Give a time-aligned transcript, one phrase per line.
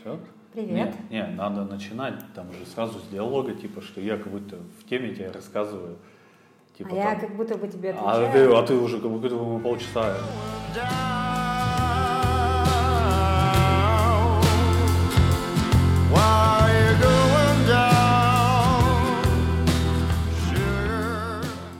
[0.00, 0.18] Все?
[0.54, 0.94] Привет.
[1.10, 4.88] Не, не, надо начинать там уже сразу с диалога, типа, что я как будто в
[4.88, 5.98] теме тебе рассказываю.
[6.76, 8.56] Типа, а я там, как будто бы тебе а, ты, отвечаю.
[8.56, 10.16] а ты уже как будто бы полчаса.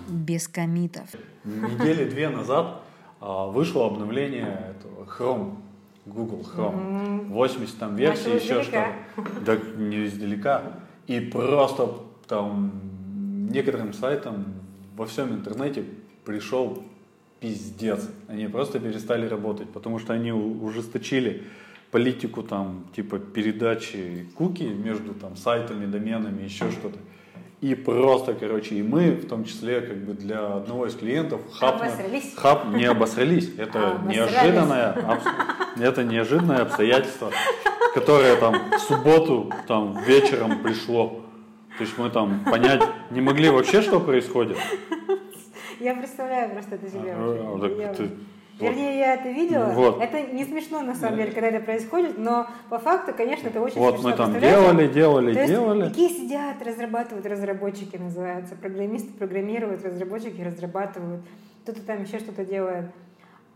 [0.09, 1.09] Без комитов.
[1.45, 2.83] Недели две назад
[3.21, 5.57] а, вышло обновление этого Chrome,
[6.07, 7.27] Google Chrome.
[7.29, 8.95] 80 там версий, еще что-то.
[9.45, 10.63] Да не издалека.
[11.07, 11.89] И просто
[12.27, 12.73] там
[13.51, 14.47] некоторым сайтам
[14.97, 15.85] во всем интернете
[16.25, 16.83] пришел
[17.41, 18.09] пиздец.
[18.29, 21.43] Они просто перестали работать, потому что они ужесточили
[21.91, 26.99] политику там типа передачи куки между там сайтами, доменами, еще что-то.
[27.61, 31.77] И просто, короче, и мы, в том числе, как бы для одного из клиентов, хап,
[31.83, 32.35] Обосрались?
[32.35, 33.53] хап не обосрались.
[33.59, 35.27] Это А, неожиданное, абс-
[35.79, 37.31] это неожиданное обстоятельство,
[37.93, 41.21] которое там в субботу там вечером пришло.
[41.77, 44.57] То есть мы там понять не могли вообще, что происходит.
[45.79, 47.15] Я представляю просто это себе.
[47.15, 48.11] А, так Я- ты-
[48.61, 49.67] Вернее, я это видела.
[49.67, 50.01] Вот.
[50.01, 53.79] Это не смешно на самом деле, когда это происходит, но по факту, конечно, это очень
[53.79, 54.11] Вот смешно.
[54.11, 55.89] мы там делали, делали, То есть делали.
[55.89, 58.55] Такие сидят, разрабатывают, разработчики называются.
[58.55, 61.23] Программисты программируют, разработчики разрабатывают.
[61.63, 62.87] Кто-то там еще что-то делает.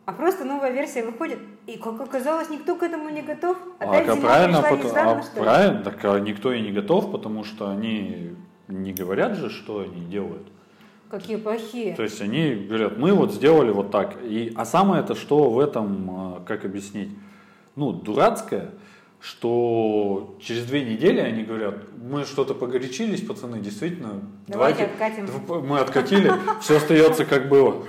[0.06, 3.56] А просто новая версия выходит, и, как оказалось, никто к этому не готов.
[3.78, 5.42] Опять а зима правильно, пришла пот- нежданно, а что ли?
[5.42, 8.36] правильно, так а никто и не готов, потому что они
[8.68, 10.46] не говорят же, что они делают.
[11.10, 11.94] Какие плохие.
[11.94, 14.16] То есть они говорят, мы вот сделали вот так.
[14.22, 17.10] И, а самое это, что в этом, а, как объяснить,
[17.76, 18.70] ну, дурацкое,
[19.20, 25.24] что через две недели они говорят, мы что-то погорячились, пацаны, действительно, Давайте откатим.
[25.24, 26.30] дв- Мы откатили,
[26.60, 27.84] все остается как было.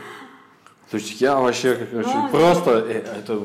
[0.92, 3.40] То есть я вообще как очень Ну, просто, э, это,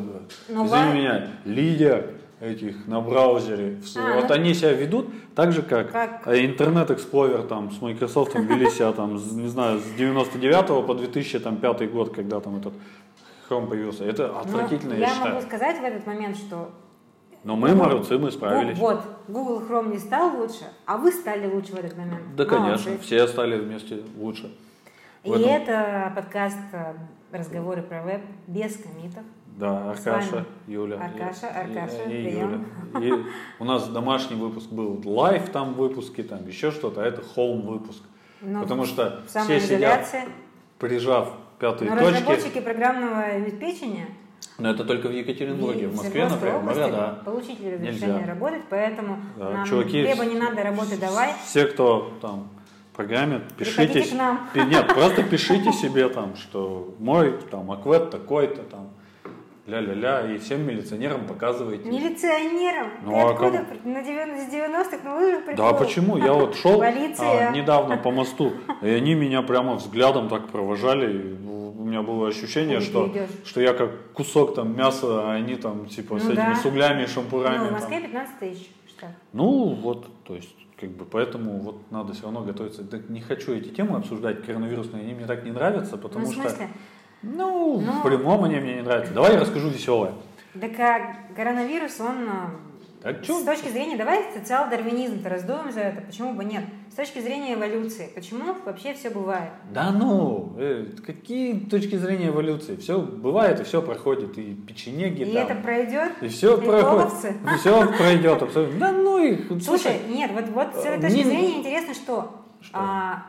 [0.49, 2.07] Ну, извини меня, Лидия
[2.41, 6.27] этих на браузере, А, вот ну- они себя ведут так же, как, Как?
[6.27, 11.87] э, Internet Explorer там с Microsoft вели себя там, не знаю, с 99 по 2005
[11.93, 12.73] год, когда там этот
[13.49, 14.05] Chrome появился.
[14.05, 15.35] Это Но отвратительно, я, я считаю.
[15.35, 16.71] могу сказать в этот момент, что
[17.45, 18.79] Но мы молодцы, мы справились.
[18.79, 22.23] Ну, вот, Google Chrome не стал лучше, а вы стали лучше в этот момент.
[22.37, 24.51] Да, конечно, все стали вместе лучше.
[25.25, 26.95] И этом- это подкаст э,
[27.33, 29.25] «Разговоры про веб» без коммитов.
[29.59, 30.97] Да, Аркаша, Юля.
[30.97, 32.67] Аркаша, и- Аркаша, и, прием.
[32.95, 33.07] Юля.
[33.19, 33.23] И
[33.59, 38.03] у нас домашний выпуск был live там выпуски, там еще что-то, а это холм выпуск.
[38.41, 40.07] Ну, Потому что все сидят,
[40.79, 42.15] прижав пятые Но точки.
[42.15, 44.07] разработчики программного обеспечения
[44.57, 47.21] Но это только в Екатеринбурге, в Москве, например, области да.
[47.23, 48.27] получили разрешение Нельзя.
[48.27, 51.35] работать, поэтому Да, нам чуваки, хлеба не надо, работы давай.
[51.45, 52.49] Все, кто там
[52.97, 54.03] программит, пишите.
[54.03, 54.49] к нам.
[54.55, 58.89] Нет, просто пишите себе там, что мой там аквет такой-то там,
[59.67, 61.89] ля-ля-ля, и всем милиционерам показывайте.
[61.89, 62.89] Милиционером?
[63.05, 63.65] Ну, Ты а откуда?
[63.65, 64.99] при- На 90 с 90-х?
[65.05, 65.75] Ну вы же Да прикол.
[65.79, 66.17] почему?
[66.19, 67.49] Я вот шел Полиция.
[67.49, 71.37] а, недавно по мосту, и они меня прямо взглядом так провожали.
[71.47, 73.11] У меня было ощущение, что,
[73.45, 76.55] что я как кусок там мяса, а они там типа с Ну этими да.
[76.55, 77.57] с углями шампурами.
[77.57, 77.73] Ну, в там.
[77.75, 79.11] Москве 15 тысяч штраф.
[79.33, 82.85] Ну, вот, то есть, как бы, поэтому вот надо все равно готовиться.
[82.85, 86.35] Так не хочу эти темы обсуждать, коронавирусные, они мне так не нравятся, потому Ну, в
[86.35, 86.69] что, смысле?
[87.23, 87.93] Ну, Ну.
[87.93, 89.13] в прямом они мне не нравятся.
[89.13, 90.13] Давай я расскажу веселое.
[90.61, 92.29] Так а коронавирус, он
[93.03, 93.39] а, чё?
[93.41, 96.65] с точки зрения, давай социал-дарвинизм-то раздуем за это, почему бы нет?
[96.91, 99.51] С точки зрения эволюции, почему вообще все бывает?
[99.73, 102.75] Да ну, э, какие точки зрения эволюции?
[102.77, 105.45] Все бывает и все проходит, и печенеги И там.
[105.45, 106.13] это пройдет?
[106.21, 107.33] И все Приколовцы?
[107.35, 107.61] проходит.
[107.61, 108.79] Все пройдет абсолютно.
[108.81, 109.63] Да ну их.
[109.63, 112.71] Слушай, нет, вот, вот с этой э, точки не- зрения интересно, что, Что?
[112.75, 113.23] а,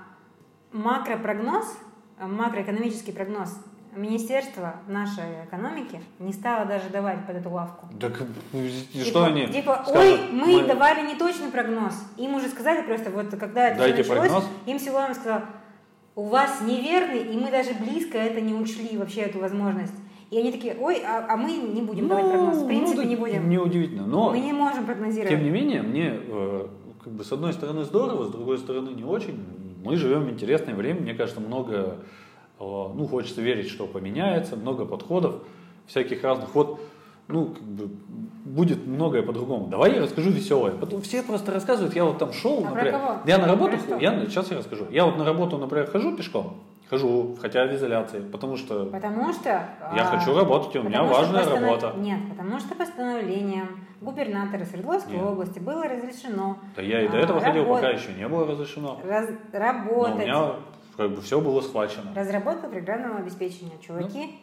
[0.73, 1.77] макропрогноз,
[2.19, 3.55] макроэкономический прогноз
[3.95, 7.87] Министерство нашей экономики не стало даже давать под эту лавку.
[7.99, 8.21] Так
[8.53, 9.95] и Типа- что они Типа, скажут?
[10.01, 11.93] ой, мы, давали неточный прогноз.
[12.17, 14.43] Им уже сказали просто, вот когда это Дайте началось, прогноз.
[14.65, 15.41] им Силуан сказал,
[16.15, 19.93] у вас неверный, и мы даже близко это не учли, вообще эту возможность.
[20.29, 22.57] И они такие, ой, а, а мы не будем давать прогноз.
[22.59, 23.49] В принципе, ну, не будем.
[23.49, 24.05] Неудивительно.
[24.05, 25.29] Но Мы не можем прогнозировать.
[25.29, 26.67] Тем не менее, мне э,
[27.03, 29.43] как бы с одной стороны здорово, с другой стороны не очень.
[29.83, 31.97] Мы живем в интересное время, мне кажется, много,
[32.61, 35.35] ну, хочется верить, что поменяется, много подходов
[35.87, 36.53] всяких разных.
[36.53, 36.79] Вот,
[37.27, 37.89] ну, как бы,
[38.45, 39.67] будет многое по-другому.
[39.67, 40.71] Давай я расскажу веселое.
[40.73, 42.91] Потом все просто рассказывают, я вот там шел, А например.
[42.93, 43.15] кого?
[43.25, 43.97] Я на работу, что?
[43.97, 44.85] я, сейчас я расскажу.
[44.91, 46.57] Я вот на работу, например, хожу пешком,
[46.89, 49.49] хожу, хотя в изоляции, потому что Потому что...
[49.49, 51.93] я а, хочу работать, у меня важная постанов- работа.
[51.97, 55.23] Нет, потому что постановлением губернатора Свердловской Нет.
[55.23, 58.45] области было разрешено Да я и до а, этого ходил, работ- пока еще не было
[58.47, 58.99] разрешено.
[59.05, 60.25] раз- Но у работать.
[60.25, 60.51] меня
[60.97, 62.13] как бы все было схвачено.
[62.15, 63.77] Разработка программного обеспечения.
[63.81, 64.35] Чуваки,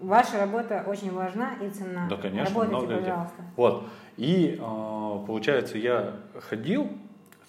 [0.00, 2.06] Ваша работа очень важна и ценна.
[2.08, 3.04] Да, конечно, Работайте, много людей.
[3.10, 3.42] пожалуйста.
[3.56, 3.84] Вот.
[4.16, 6.16] И а, получается, я
[6.48, 6.88] ходил.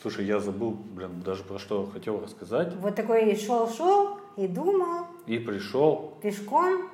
[0.01, 2.75] Слушай, я забыл, блин, даже про что хотел рассказать.
[2.75, 6.89] Вот такой шел-шел и думал, И пришел, пешком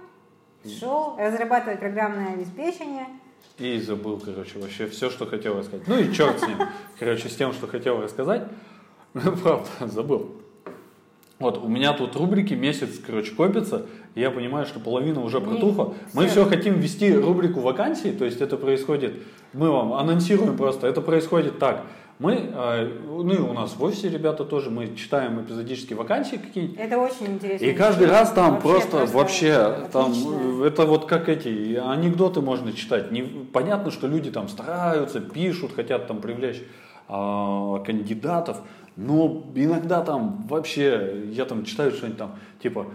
[0.80, 3.08] шел разрабатывать программное обеспечение.
[3.58, 5.88] и забыл, короче, вообще все, что хотел рассказать.
[5.88, 6.58] Ну и черт с ним.
[7.00, 8.48] Короче, с тем, что хотел рассказать.
[9.14, 10.32] Правда, забыл.
[11.44, 13.86] Вот, у меня тут рубрики месяц, короче, копится.
[14.16, 15.94] и Я понимаю, что половина уже протухла.
[16.14, 19.16] Мы все хотим ввести рубрику вакансий, то есть это происходит,
[19.52, 21.84] мы вам анонсируем просто, это происходит так.
[22.20, 26.80] Мы, э, ну и у нас в офисе ребята тоже, мы читаем эпизодически вакансии какие-нибудь,
[26.80, 27.66] Это очень интересно.
[27.66, 30.64] и каждый раз там Вообще, просто, вообще, там, отлично.
[30.64, 33.12] э, это вот как эти анекдоты можно читать.
[33.12, 36.64] Не, понятно, что люди там стараются, пишут, хотят там привлечь
[37.10, 38.62] а, кандидатов,
[38.96, 42.88] но иногда там вообще, я там читаю что-нибудь там, типа,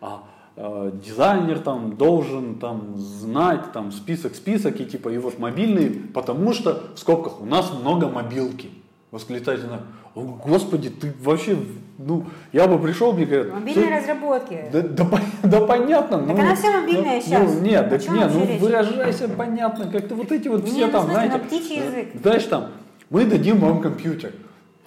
[0.00, 0.24] а,
[0.56, 6.82] а, дизайнер там должен там знать там список-список и типа, и вот мобильный, потому что,
[6.94, 8.70] в скобках, у нас много мобилки.
[9.10, 9.82] Восклицательно.
[10.16, 11.56] О, Господи, ты вообще,
[11.98, 14.64] ну, я бы пришел, мне говорят, Мобильные «Ты- разработки.
[14.72, 16.18] да, да, да понятно.
[16.18, 17.54] Так ну, она вся мобильная ну, щас.
[17.54, 18.60] Ну, нет, так нет, ну речь?
[18.60, 21.38] выражайся понятно, как-то вот эти вот все ну, там, смысле, знаете.
[21.38, 22.08] на птичий язык.
[22.20, 22.66] Знаешь, там,
[23.10, 24.32] мы дадим вам компьютер.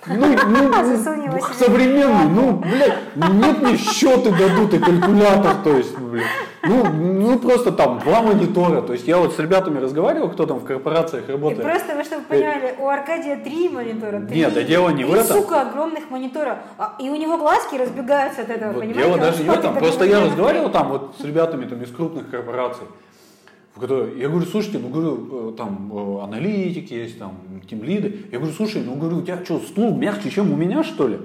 [0.06, 5.98] Ну, ну, его ну, современный, ну, блядь, нет, мне счеты дадут и калькулятор, то есть,
[5.98, 6.26] блядь,
[6.64, 10.60] ну, ну, просто там два монитора, то есть я вот с ребятами разговаривал, кто там
[10.60, 11.64] в корпорациях И работает.
[11.64, 14.22] просто, вы чтобы понимали, у Аркадия три монитора.
[14.22, 15.42] Три, Нет, да дело не в этом.
[15.42, 16.60] сука, огромных монитора.
[16.78, 19.10] А, и у него глазки разбегаются от этого, Вот понимаете?
[19.10, 19.76] дело даже не в этом.
[19.76, 22.86] Просто я разговаривал там вот с ребятами там из крупных корпораций.
[23.82, 27.36] Я говорю, слушайте, ну говорю, э, там э, аналитики есть, там
[27.70, 28.26] тимлиды.
[28.32, 31.20] Я говорю, слушай, ну говорю, у тебя что, стул мягче, чем у меня, что ли?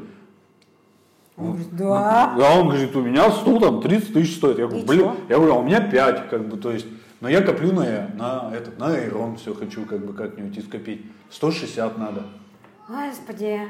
[1.37, 2.35] Он говорит, да.
[2.35, 4.59] А он говорит, у меня стул там 30 тысяч стоит.
[4.59, 6.87] Я говорю, блин, я говорю, а у меня 5, как бы, то есть,
[7.21, 11.03] но я коплю на, на этот, на Айрон все хочу, как бы, как-нибудь и скопить.
[11.31, 12.25] 160 надо.
[12.89, 13.61] Господи.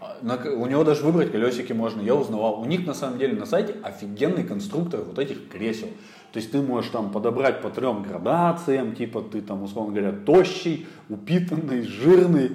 [0.00, 2.60] А, на у него даже выбрать колесики можно, я узнавал.
[2.60, 5.88] У них на самом деле на сайте офигенный конструктор вот этих кресел.
[6.32, 10.86] То есть ты можешь там подобрать по трем градациям, типа ты там, условно говоря, тощий,
[11.08, 12.52] упитанный, жирный,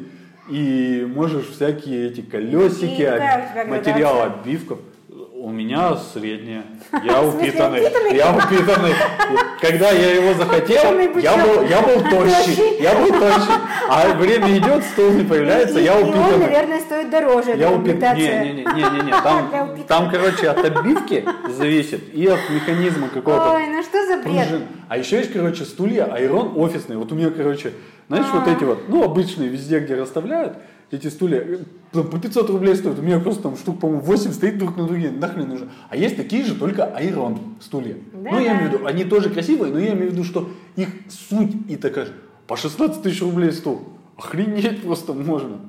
[0.50, 3.20] и можешь всякие эти колесики, об-
[3.70, 4.80] материал обивков.
[5.44, 6.64] У меня средняя.
[7.04, 7.82] Я упитанный.
[7.82, 8.16] упитанный?
[8.16, 8.94] Я упитанный.
[9.60, 12.82] Когда я его захотел, Упитанный я был, я был тощий.
[12.82, 13.54] Я был тощий.
[13.90, 16.38] А время идет, стул не появляется, я и он, упитанный.
[16.38, 17.50] наверное, стоит дороже.
[17.50, 18.00] Я эта упит...
[18.00, 19.12] Не, не, не, не, не.
[19.12, 19.52] Там,
[19.90, 23.56] там, короче, от обивки зависит и от механизма какого-то.
[23.56, 24.48] Ой, ну что за бред?
[24.88, 26.98] А еще есть, короче, стулья Айрон офисные.
[26.98, 27.74] Вот у меня, короче,
[28.08, 28.50] знаешь, вот А.
[28.50, 30.54] эти вот, ну, обычные везде, где расставляют,
[30.90, 31.46] эти стулья,
[31.94, 32.98] по 500 рублей стоят.
[32.98, 35.12] У меня просто там штук, по-моему, 8 стоит друг на друге.
[35.12, 35.70] Нахрен нужно.
[35.90, 37.98] А есть такие же, только Айрон стулья.
[38.14, 38.32] Да.
[38.32, 40.90] Ну, я имею в виду, они тоже красивые, но я имею в виду, что их
[41.10, 42.14] суть и такая же.
[42.48, 43.84] По 16 тысяч рублей стул.
[44.18, 45.60] Охренеть просто можно.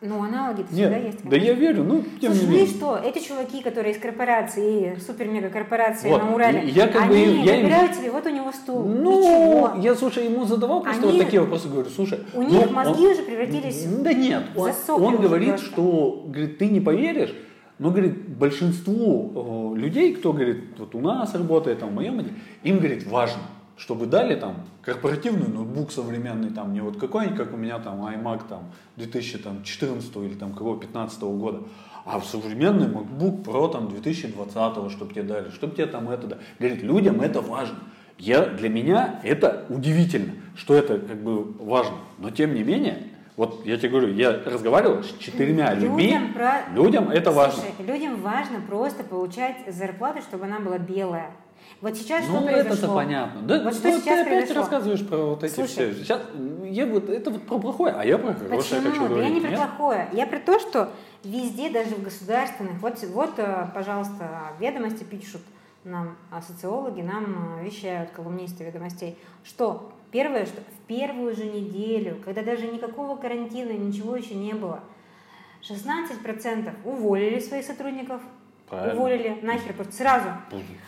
[0.00, 1.24] Ну, аналоги всегда Нет, есть.
[1.24, 1.46] да конечно.
[1.48, 2.66] я верю, ну, тем Слушай, не менее.
[2.66, 2.96] что?
[3.04, 7.56] Эти чуваки, которые из корпорации, супер-мега-корпорации Вот, на Урале, я как бы они им- я
[7.56, 9.72] им- выбирают себе, вот у него стул, Ну, ничего.
[9.82, 12.20] я, слушай, ему задавал просто Они- вот такие вопросы, говорю, слушай.
[12.32, 14.70] У ну, них мозги он- уже превратились в Да нет, он,
[15.02, 15.66] он говорит, просто.
[15.66, 17.34] что, говорит, ты не поверишь,
[17.80, 22.24] но, говорит, большинству э, людей, кто, говорит, вот у нас работает, там, в моем
[22.62, 23.42] им, говорит, важно,
[23.78, 28.42] чтобы дали там корпоративный ноутбук современный, там, не вот какой-нибудь, как у меня там iMac
[28.48, 28.64] там
[28.96, 31.62] 2014 или там какого 15 года,
[32.04, 36.40] а современный MacBook Pro там 2020, чтобы тебе дали, чтобы тебе там это дали.
[36.58, 37.78] Говорит, людям это важно.
[38.18, 41.96] Я, для меня это удивительно, что это как бы важно.
[42.18, 43.04] Но тем не менее,
[43.36, 47.62] вот я тебе говорю, я разговаривал с четырьмя людьми, Людям про- людям это важно.
[47.62, 51.30] Слушай, людям важно просто получать зарплату, чтобы она была белая.
[51.80, 52.72] Вот сейчас Ну, что произошло?
[52.74, 53.42] это-то понятно.
[53.42, 54.56] Да, Вот что ну, сейчас ты опять произошло?
[54.62, 55.92] рассказываешь про вот эти Слушай.
[55.92, 55.94] все.
[55.94, 56.22] Сейчас
[56.64, 58.90] я вот это вот про плохое, а я про хорошее Почему?
[58.92, 59.28] хочу говорить.
[59.28, 59.58] я не про Нет?
[59.60, 60.08] плохое.
[60.12, 60.90] Я про то, что
[61.24, 65.42] везде, даже в государственных, вот, вот э, пожалуйста, ведомости пишут
[65.84, 72.18] нам, а социологи нам э, вещают, колумнисты ведомостей, что первое, что в первую же неделю,
[72.24, 74.80] когда даже никакого карантина, ничего еще не было,
[75.62, 78.20] 16% уволили своих сотрудников,
[78.68, 78.94] Правильно.
[78.94, 80.28] уволили нахер сразу.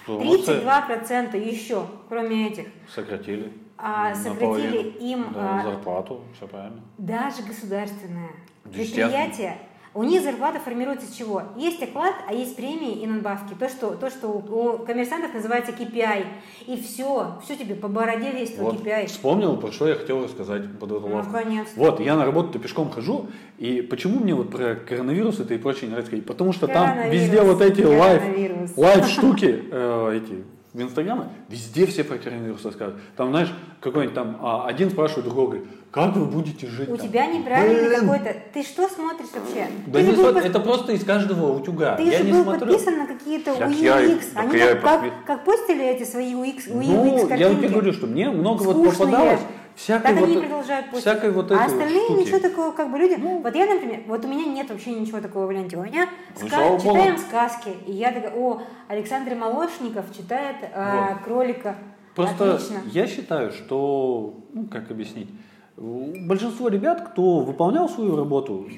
[0.07, 0.61] Молодцы.
[0.63, 3.53] 32% еще, кроме этих, Сократили.
[3.79, 6.81] а, сократили им Да, а, зарплату, все правильно.
[6.99, 8.31] даже государственное
[8.65, 9.59] предприятие,
[9.93, 11.43] у них зарплата формируется из чего?
[11.57, 13.55] Есть оклад, а есть премии и надбавки.
[13.59, 16.25] То, что, то, что у, коммерсантов называется KPI.
[16.67, 19.07] И все, все тебе по бороде весь Вот, KPI.
[19.07, 21.79] вспомнил, про что я хотел рассказать под эту Ну, наконец-то.
[21.79, 23.27] Вот, я на работу пешком хожу,
[23.59, 26.17] и почему мне вот про коронавирус это и прочее не нравится?
[26.23, 28.77] Потому что там везде вот эти коронавирус.
[28.77, 33.03] live штуки, э, эти в Инстаграме, везде все про коронавирус рассказывают.
[33.17, 37.09] Там, знаешь, какой-нибудь там, а, один спрашивает другого, говорит, как вы будете жить У там?
[37.09, 38.37] тебя неправильный Блин, какой-то...
[38.55, 39.67] Ты что смотришь вообще?
[39.89, 41.97] Да ты не был под- это просто из каждого утюга.
[41.97, 42.67] Ты я же не был смотрю.
[42.69, 44.21] подписан на какие-то Так я UX.
[44.33, 47.27] так Они я и как, как, подпи- как постили эти свои UX, Ну, UX я
[47.27, 47.67] тебе картинки.
[47.73, 48.93] говорю, что мне много вот Скучные.
[48.99, 49.41] попадалось
[49.77, 51.01] всякой Так вот, они продолжают постить.
[51.01, 52.21] всякой вот а остальные штуки.
[52.21, 53.15] ничего такого, как бы люди.
[53.21, 55.77] вот я, например, вот у меня нет вообще ничего такого в ленте.
[55.77, 56.09] У меня
[56.41, 57.71] Ну, ска- читаем сказки.
[57.87, 61.77] И я такая, о, Александр Молошников читает а, кролика.
[62.15, 62.81] Просто Отлично.
[62.87, 65.29] я считаю, что, ну, как объяснить,
[65.77, 68.69] большинство ребят, кто выполнял свою работу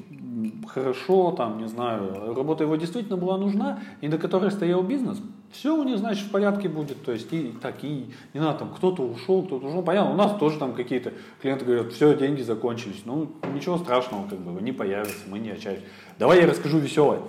[0.67, 5.21] хорошо, там, не знаю, работа его действительно была нужна, и до которой стоял бизнес,
[5.51, 7.05] все у них, значит, в порядке будет.
[7.05, 9.83] То есть, и так, и не надо, там, кто-то ушел, кто-то ушел.
[9.83, 13.03] Понятно, у нас тоже там какие-то клиенты говорят, все, деньги закончились.
[13.05, 15.83] Ну, ничего страшного, как бы, они появятся, мы не отчаялись.
[16.19, 17.21] Давай я расскажу веселое.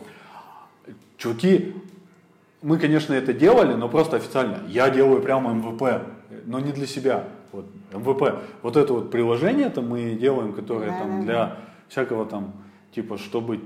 [1.18, 1.74] Чуваки,
[2.62, 4.60] мы, конечно, это делали, но просто официально.
[4.70, 6.08] Я делаю прямо MVP,
[6.46, 7.26] но не для себя.
[7.54, 8.40] Вот, MVP.
[8.64, 11.58] Вот это вот приложение это мы делаем, которое Да, там да, для
[11.88, 12.54] всякого там,
[12.94, 13.60] типа, чтобы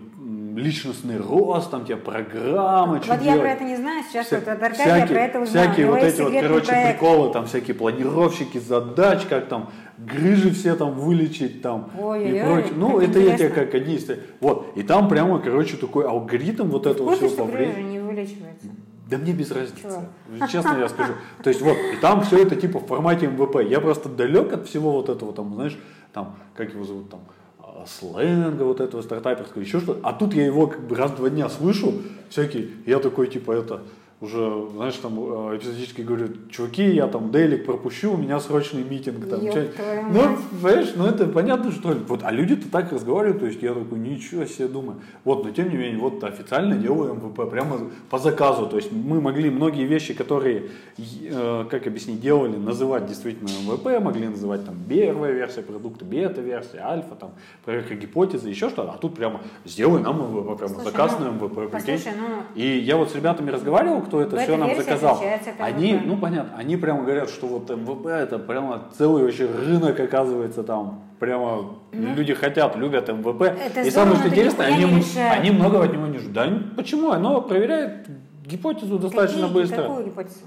[0.56, 3.41] личностный рост, там тебе программы, что Вот я делать.
[3.41, 5.67] про это не знаю, сейчас Вся- вот от Аркадия про это узнаю.
[5.67, 7.00] всякие вот эти вот, короче, проект.
[7.00, 12.74] приколы, там всякие планировщики задач, как там грыжи все там вылечить там и Ой-ой-ой, прочее.
[12.75, 13.50] Ну, это я тебе интересно.
[13.65, 14.12] как одни из...
[14.41, 18.67] Вот, и там прямо, короче, такой алгоритм вот этого Вкусно, всего что грыжа не вылечивается.
[19.09, 19.81] Да мне без разницы.
[19.81, 20.47] Чего?
[20.47, 21.13] Честно я скажу.
[21.41, 23.61] То есть вот, и там все это типа в формате МВП.
[23.67, 25.77] Я просто далек от всего вот этого, там, знаешь,
[26.13, 27.21] там, как его зовут, там,
[27.59, 30.01] а, сленга вот этого стартаперского, еще что-то.
[30.03, 31.93] А тут я его как бы раз в два дня слышу,
[32.29, 33.81] всякие, я такой, типа, это,
[34.19, 39.29] уже, знаешь, там э, эпизодически говорю, чуваки, я там daily'к пропущу, у меня срочный митинг.
[39.29, 39.75] Там, Ёб чё-нибудь».
[39.75, 42.00] твою ну, понимаешь, ну это понятно, что ли.
[42.07, 45.01] Вот, а люди-то так разговаривают, то есть я такой, ничего себе думаю.
[45.24, 48.65] Вот, но тем не менее, вот официально делаю MVP, прямо по заказу.
[48.65, 54.29] То есть мы могли многие вещи, которые, э, как объяснить, делали, называть действительно MVP, могли
[54.29, 57.33] называть там первая версия продукта, бета-версия, альфа, там,
[57.65, 58.93] проверка гипотезы, еще что-то.
[58.93, 61.69] А тут прямо сделай нам MVP, прямо Слушай, заказ ну, на MVP, прикинь.
[61.71, 65.19] Послушай, ну, И я вот с ребятами разговаривал, кто это все нам заказал.
[65.59, 66.05] Они, MVP.
[66.05, 71.03] ну понятно, они прямо говорят, что вот MVP это прямо целый вообще рынок оказывается там.
[71.19, 73.41] Прямо люди хотят, любят MVP.
[73.41, 76.33] Это И здорово, самое что интересное, они, они много от него не ждут.
[76.33, 77.11] Да почему?
[77.11, 78.07] Оно проверяет
[78.45, 79.81] гипотезу достаточно какие- быстро.
[79.83, 80.45] Какую гипотезу?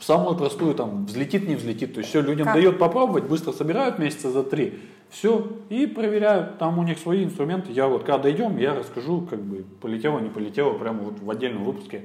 [0.00, 1.94] Самую простую, там, взлетит, не взлетит.
[1.94, 2.54] То есть все людям Как?
[2.54, 4.78] дают попробовать, быстро собирают месяца за три.
[5.10, 6.58] Все, и проверяют.
[6.58, 7.72] Там у них свои инструменты.
[7.72, 11.64] Я вот, когда дойдем, я расскажу, как бы, полетело, не полетело, прямо вот в отдельном
[11.64, 12.02] выпуске.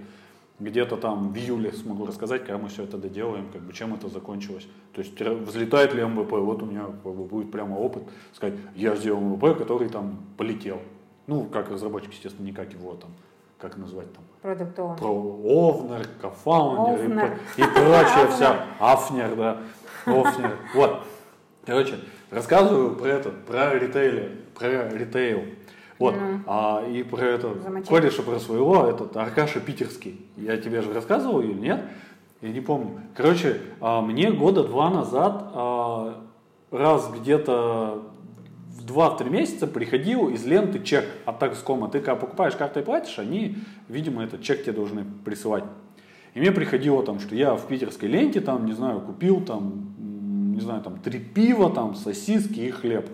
[0.59, 4.09] Где-то там в июле смогу рассказать, когда мы все это доделаем, как бы, чем это
[4.09, 4.67] закончилось.
[4.93, 8.03] То есть взлетает ли MVP, вот у меня как бы, будет прямо опыт,
[8.33, 10.79] сказать, я сделал MVP, который там полетел.
[11.25, 13.09] Ну, как разработчик, естественно, не как его там,
[13.61, 14.97] как назвать там, Продуктовый.
[14.97, 18.65] про owner, кофаундер и, и прочее вся.
[18.79, 19.57] Owner, да.
[20.05, 20.57] Офнер.
[20.73, 21.03] Вот.
[21.65, 21.99] Короче,
[22.31, 25.43] рассказываю про этот, про ритейл, про ритейл.
[25.99, 26.15] Вот.
[26.47, 27.55] А, и про это,
[27.87, 30.25] кореша про своего, этот Аркаша Питерский.
[30.35, 31.85] Я тебе же рассказывал или нет?
[32.41, 33.01] Я не помню.
[33.15, 36.23] Короче, а, мне года два назад а,
[36.71, 38.10] раз где-то
[38.91, 41.89] 2-3 месяца приходил из ленты чек от Такскома.
[41.89, 43.57] Ты когда покупаешь картой платишь, они,
[43.87, 45.63] видимо, этот чек тебе должны присылать.
[46.33, 50.61] И мне приходило там, что я в питерской ленте, там, не знаю, купил там, не
[50.61, 53.09] знаю, там, три пива, там, сосиски и хлеб.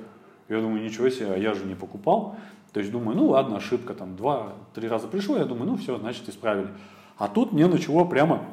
[0.50, 2.36] Я думаю, ничего себе, а я же не покупал.
[2.74, 6.30] То есть думаю, ну ладно, ошибка, там, два-три раза пришло, я думаю, ну все, значит,
[6.30, 6.70] исправили.
[7.18, 8.44] А тут мне начало прямо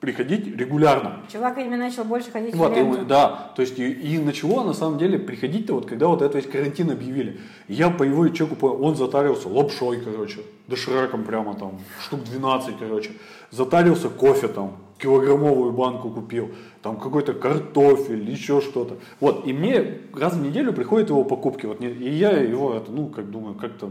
[0.00, 1.22] приходить регулярно.
[1.32, 3.04] Чувак, видимо, начал больше ходить в Вот, и, ленту.
[3.06, 6.46] да, то есть и, и начало на самом деле приходить-то вот, когда вот это весь
[6.46, 7.40] карантин объявили.
[7.68, 12.78] И я по его чеку, понял, он затарился лапшой, короче, дошираком прямо там, штук 12,
[12.78, 13.12] короче.
[13.50, 16.50] Затарился кофе там, килограммовую банку купил,
[16.82, 18.98] там какой-то картофель, еще что-то.
[19.20, 23.30] Вот, и мне раз в неделю приходят его покупки, вот, и я его, ну, как
[23.30, 23.90] думаю, как-то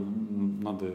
[0.65, 0.85] надо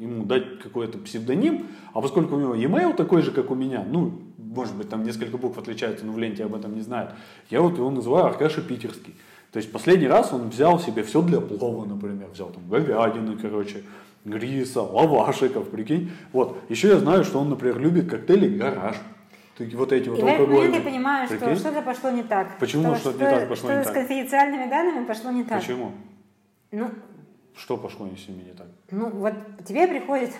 [0.00, 4.12] ему дать какой-то псевдоним, а поскольку у него e-mail такой же, как у меня, ну,
[4.38, 7.12] может быть, там несколько букв отличаются, но в ленте об этом не знают,
[7.50, 9.14] я вот его называю Аркаша Питерский.
[9.52, 13.82] То есть последний раз он взял себе все для плова, например, взял там говядины, короче,
[14.24, 16.10] риса, лавашиков, прикинь.
[16.32, 16.58] Вот.
[16.68, 18.96] Еще я знаю, что он, например, любит коктейли «Гараж».
[19.56, 20.80] Так Вот эти вот И в этот момент я алкогольные.
[20.80, 22.58] понимаю, что что-то пошло не так.
[22.58, 23.94] Почему что-то не так пошло что не с так?
[23.94, 25.60] конфиденциальными данными пошло не так.
[25.60, 25.92] Почему?
[26.70, 26.90] Ну,
[27.58, 28.66] Что пошло не с ними не так?
[28.90, 29.34] ну, вот
[29.66, 30.30] тебе приходит...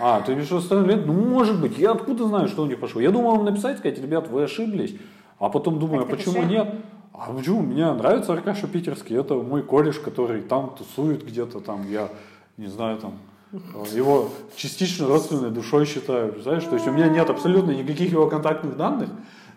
[0.00, 1.06] А, ты что остальные лет?
[1.06, 1.76] Ну, может быть.
[1.78, 3.00] Я откуда знаю, что у них пошло?
[3.00, 4.96] Я думал вам написать, сказать, ребят, вы ошиблись.
[5.38, 6.50] А потом думаю, а почему напиши.
[6.50, 6.74] нет?
[7.12, 7.60] А почему?
[7.60, 9.16] Мне нравится Аркаша Питерский.
[9.16, 11.88] Это мой кореш, который там тусует где-то там.
[11.90, 12.08] Я
[12.56, 13.18] не знаю, там
[13.52, 18.28] Э, Его частично родственной душой считаю, знаешь, то есть у меня нет абсолютно никаких его
[18.28, 19.10] контактных данных,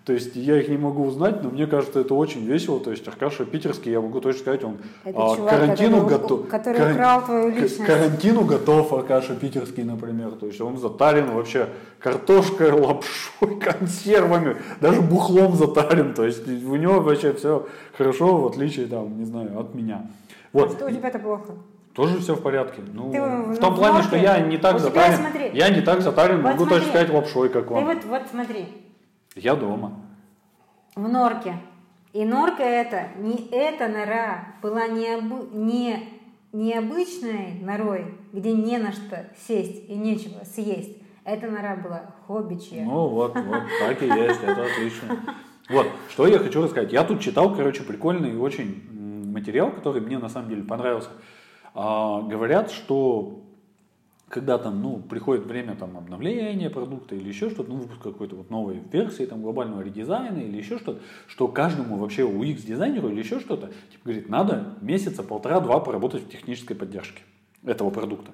[0.05, 2.79] то есть я их не могу узнать, но мне кажется, это очень весело.
[2.79, 6.47] То есть Аркаша Питерский, я могу точно сказать, он Это а, чувак, карантину который- готов.
[6.47, 7.85] который украл твою к- личность.
[7.85, 10.31] карантину готов Аркаша Питерский, например.
[10.31, 11.69] То есть он затарен вообще
[11.99, 16.13] картошкой, лапшой, консервами, даже бухлом затарен.
[16.13, 20.03] То есть у него вообще все хорошо, в отличие, там, не знаю, от меня.
[20.53, 20.71] Вот.
[20.73, 21.53] Что у тебя-то плохо?
[21.95, 22.81] Тоже все в порядке.
[22.93, 25.17] Ну, Ты в- том в плане, что я не так затарен.
[25.17, 25.49] смотри.
[25.53, 26.89] Я не так затарен, Вот могу точно смотри.
[26.91, 27.85] сказать лапшой, как Ты он.
[27.85, 28.65] вот, вот смотри,
[29.35, 29.99] Я дома.
[30.95, 31.57] в норке.
[32.13, 36.07] И норка это, не эта нора была необы- не,
[36.53, 40.97] необычной норой, где не на что сесть и нечего съесть.
[41.25, 42.85] Эта нора была хоббичья.
[42.85, 45.19] Ну вот, вот, так и есть, это отлично.
[45.69, 46.93] Вот, что я хочу рассказать.
[46.93, 48.83] Я тут читал, короче, прикольный очень
[49.31, 51.09] материал, который мне на самом деле понравился.
[51.73, 53.41] А, говорят, что
[54.35, 58.49] когда там, ну, приходит время там обновления продукта или еще что-то, ну, выпуск какой-то вот
[58.49, 63.67] новой версии, там, глобального редизайна или еще что-то, что каждому вообще UX-дизайнеру или еще что-то,
[63.67, 67.21] типа, говорит, надо месяца полтора-два поработать в технической поддержке
[67.63, 68.31] этого продукта.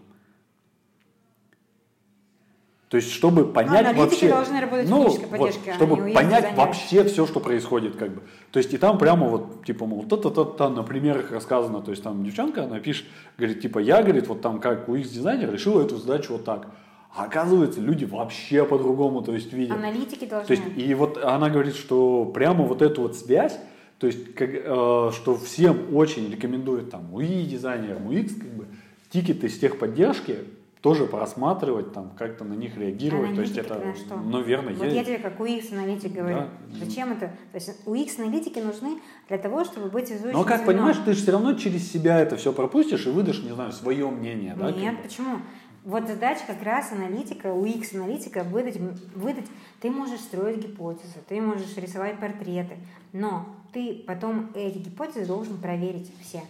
[2.91, 4.29] То есть, чтобы понять аналитики вообще...
[4.29, 8.21] должны работать в ну, вот, поддержке, а чтобы понять вообще все, что происходит, как бы.
[8.51, 11.81] То есть, и там прямо вот, типа, мол, та-та-та-та, на примерах рассказано.
[11.81, 13.05] То есть, там девчонка, она пишет,
[13.37, 16.67] говорит, типа, я, говорит, вот там как UX-дизайнер решила эту задачу вот так.
[17.15, 19.77] А оказывается, люди вообще по-другому, то есть, видят.
[19.77, 20.47] Аналитики должны.
[20.47, 23.57] То есть, и вот она говорит, что прямо вот эту вот связь,
[23.99, 28.67] то есть, как, э, что всем очень рекомендует там UI дизайнерам, UX, как бы,
[29.09, 30.39] тикеты с техподдержки
[30.81, 33.35] тоже просматривать, там, как-то на них реагировать.
[33.35, 34.15] то есть, это, что?
[34.15, 36.37] ну, верно, Вот я тебе как UX-аналитик говорю.
[36.37, 36.49] Да.
[36.83, 37.27] Зачем это?
[37.51, 41.33] То есть UX-аналитики нужны для того, чтобы быть изученным Но как понимаешь, ты же все
[41.33, 44.71] равно через себя это все пропустишь и выдашь, не знаю, свое мнение, да?
[44.71, 45.03] Нет, бы.
[45.03, 45.37] почему?
[45.83, 48.77] Вот задача как раз аналитика, UX-аналитика выдать,
[49.15, 49.47] выдать,
[49.81, 52.77] ты можешь строить гипотезы, ты можешь рисовать портреты,
[53.13, 56.41] но ты потом эти гипотезы должен проверить все.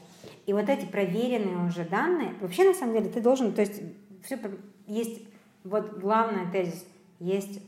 [0.46, 3.82] И вот эти проверенные уже данные, вообще на самом деле ты должен, то есть
[4.24, 4.40] все
[4.88, 5.22] есть,
[5.64, 6.86] вот главный тезис,
[7.20, 7.62] есть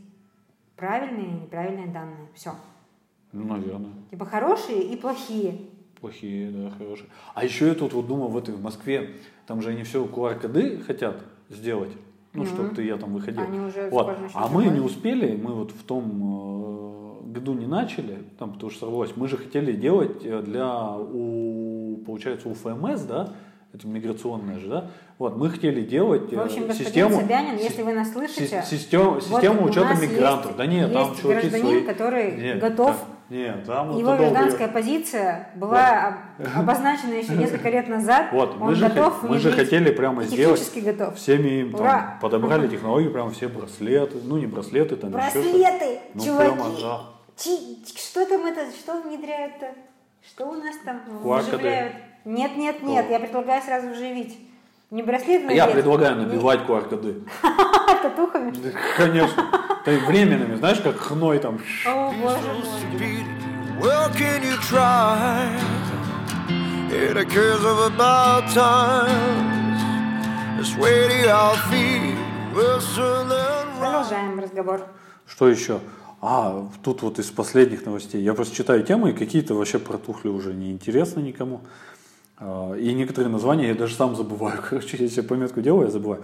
[0.76, 2.52] правильные и неправильные данные, все.
[3.32, 3.92] Ну, наверное.
[4.12, 5.62] Типа хорошие и плохие.
[6.00, 7.10] Плохие, да, хорошие.
[7.34, 9.12] А еще я тут вот думал, в этой в Москве,
[9.48, 11.92] там же они все QR-коды хотят сделать,
[12.34, 12.50] ну, Мгм.
[12.52, 13.42] чтобы ты я там выходил.
[13.42, 14.18] Они уже вот.
[14.34, 18.82] А мы не успели, мы вот в том э, году не начали, там, потому что
[18.82, 19.16] сорвалось.
[19.16, 23.34] Мы же хотели делать э, для, у, получается, у ФМС, да,
[23.74, 27.20] это миграционная же, да, вот, мы хотели делать э, В общем, господин систему...
[27.20, 30.46] Собянин, если вы нас слышите, си- систему, вот систему учета мигрантов.
[30.48, 31.82] есть- да нет, там есть чуваки гражданин, свои.
[31.84, 36.08] который Нет, готов там- нет, там вот Его долго- гражданская позиция была
[36.38, 38.28] об- обозначена еще несколько лет назад.
[38.32, 41.16] Вот, мы Он же, готов мы же хотели прямо сделать, готов.
[41.18, 45.10] всеми им там подобрали технологии, прям все браслеты, ну не браслеты, там.
[45.10, 46.52] Браслеты, Ну, чуваки.
[46.52, 47.02] прямо, да.
[47.38, 49.68] Чи- что там это, что внедряют-то?
[50.26, 51.42] Что у нас там QR-коды.
[51.58, 51.94] вживляют?
[52.26, 54.38] Нет, нет, нет, я предлагаю сразу вживить.
[54.92, 57.24] Не браслет Я надеть, предлагаю не- набивать QR-коды.
[58.04, 58.52] татухами.
[58.52, 59.44] Да, Конечно.
[59.86, 61.60] Временными, знаешь, как хной там.
[61.88, 62.38] О, боже
[67.00, 67.18] it.
[67.18, 69.08] Occurs of about to
[71.70, 72.16] feet,
[72.56, 73.80] run.
[73.80, 74.88] Продолжаем разговор.
[75.28, 75.80] Что еще?
[76.22, 78.22] А, тут вот из последних новостей.
[78.22, 81.62] Я просто читаю темы, и какие-то вообще протухли уже неинтересно никому.
[82.46, 84.60] А, И некоторые названия я даже сам забываю.
[84.70, 86.24] Короче, я пометку делаю, я забываю.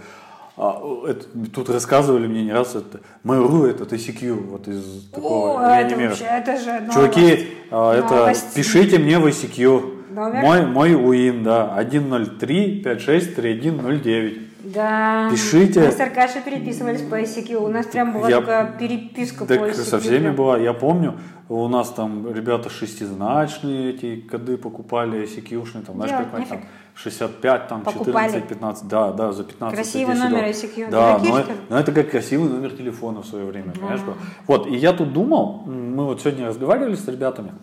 [0.57, 5.73] А, это- тут рассказывали мне не раз, это Mail.ru, это TCQ, вот из такого О,
[5.73, 6.93] это вообще, это же новость.
[6.93, 8.53] Чуваки, а, это Новость.
[8.55, 9.95] пишите мне в ICQ.
[10.11, 10.41] Номер?
[10.41, 14.48] Мой, мой УИН, да, 103 56 3109.
[14.63, 15.29] Да.
[15.31, 15.79] Пишите.
[15.81, 17.55] Мы с Аркашей переписывались по ICQ.
[17.55, 19.73] У нас прям была Я- такая переписка Так по ICQ.
[19.73, 21.15] со всеми была, я помню,
[21.47, 26.69] у нас там ребята шестизначные эти коды покупали, ICQ-шные, там, знаешь, Делать как там, нефиг.
[26.95, 28.27] 65, там, Покупали.
[28.27, 29.75] 14, 15, да, да, за 15.
[29.75, 30.43] Красивый 10 номер.
[30.43, 30.89] ICQ.
[30.91, 31.45] Да, но, ли?
[31.69, 34.01] но это как красивый номер телефона в свое время, понимаешь?
[34.01, 34.15] что?
[34.47, 37.53] Вот, и я тут думал, мы вот сегодня разговаривали с ребятами,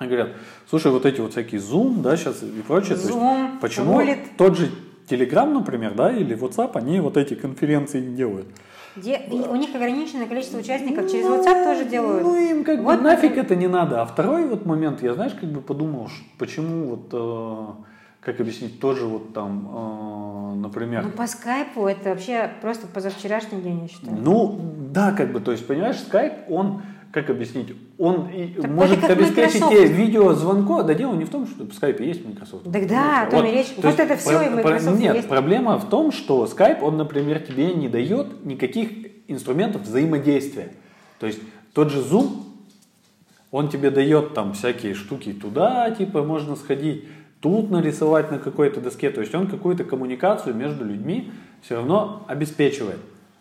[0.00, 0.30] и говорят,
[0.68, 4.18] слушай, вот эти вот всякие Zoom, да, сейчас и прочее, то есть Zoom, почему Wallet.
[4.38, 4.70] тот же
[5.08, 8.46] Telegram, например, да, или WhatsApp, они вот эти конференции не делают?
[8.96, 9.18] И
[9.50, 11.10] у них ограниченное количество участников.
[11.10, 12.22] Через WhatsApp тоже делают.
[12.22, 13.44] Ну, им как Вот, бы нафиг например.
[13.44, 14.02] это не надо.
[14.02, 17.66] А второй вот момент, я, знаешь, как бы подумал, почему вот, э,
[18.20, 23.80] как объяснить, тоже вот там, э, например, Ну, по скайпу это вообще просто позавчерашний день,
[23.82, 24.16] я считаю.
[24.16, 24.60] ну,
[24.92, 29.60] да, как бы, то есть, понимаешь, скайп, он, как объяснить, он и Так может обеспечить
[29.60, 29.72] Microsoft.
[29.72, 30.82] тебе видеозвонко.
[30.82, 32.64] Да дело не в том, что в Skype есть Microsoft.
[32.72, 33.68] Так да, о том и речь.
[33.68, 35.28] то Вот есть это всё и про- Microsoft про- Нет, есть.
[35.28, 38.90] проблема в том, что Skype, он, например, тебе не дает никаких
[39.28, 40.72] инструментов взаимодействия.
[41.20, 41.38] То есть
[41.72, 42.30] тот же Zoom,
[43.50, 47.04] он тебе дает там всякие штуки туда, типа можно сходить,
[47.40, 49.10] тут нарисовать на какой-то доске.
[49.10, 51.30] То есть он какую-то коммуникацию между людьми
[51.62, 52.98] все равно обеспечивает.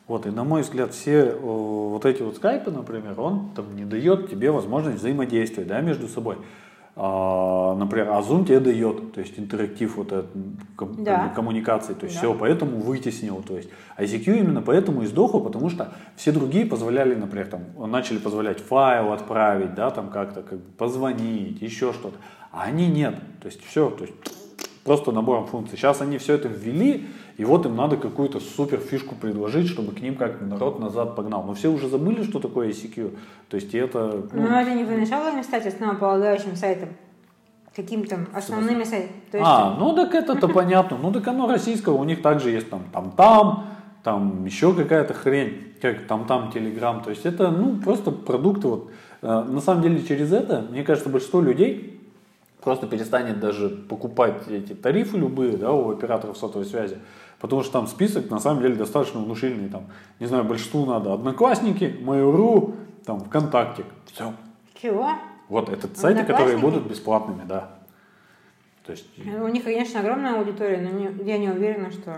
[0.07, 3.85] Вот, и на мой взгляд, все э, вот эти вот скайпы, например, он там не
[3.85, 6.37] дает тебе возможность взаимодействия, да, между собой.
[6.95, 10.27] А, например, а Zoom тебе дает, то есть интерактив вот этот,
[10.75, 11.29] ком- Да.
[11.29, 12.19] коммуникации, то есть Да.
[12.27, 17.15] все, поэтому вытеснил, то есть ICQ именно поэтому и сдохло, потому что все другие позволяли,
[17.15, 22.17] например, там, начали позволять файл отправить, да, там как-то как бы позвонить, еще что-то,
[22.51, 24.13] а они нет, то есть все, то есть
[24.83, 25.77] просто набором функций.
[25.79, 30.01] Сейчас они все это ввели, и вот им надо какую-то супер фишку предложить, чтобы к
[30.01, 31.43] ним как народ назад погнал.
[31.43, 33.15] Но все уже забыли, что такое ICQ.
[33.49, 34.23] То есть это...
[34.31, 36.89] ну, Но это не поначалу им стать основополагающим сайтом.
[37.75, 39.21] Каким-то основными сайтами.
[39.31, 40.97] То есть, А, ну так это-то понятно.
[41.01, 43.65] Ну так оно российского, у них также есть там там-там,
[44.03, 47.01] там еще какая-то хрень, как там-там, телеграм.
[47.01, 48.91] То есть это, ну, просто продукты вот.
[49.23, 51.92] Э, На самом деле через это, мне кажется, большинство людей
[52.63, 56.97] просто перестанет даже покупать эти тарифы любые, да, у операторов сотовой связи.
[57.39, 59.69] Потому что там список, на самом деле, достаточно внушительный.
[59.69, 59.87] Там,
[60.19, 62.73] не знаю, большинству надо Одноклассники, Mail.ru,
[63.05, 63.83] там, ВКонтакте.
[64.05, 64.33] Все.
[64.81, 65.09] чего?
[65.49, 67.71] Вот, это сайты, которые будут бесплатными, да.
[68.85, 72.17] То есть, У них, конечно, огромная аудитория, но не- я не уверена, что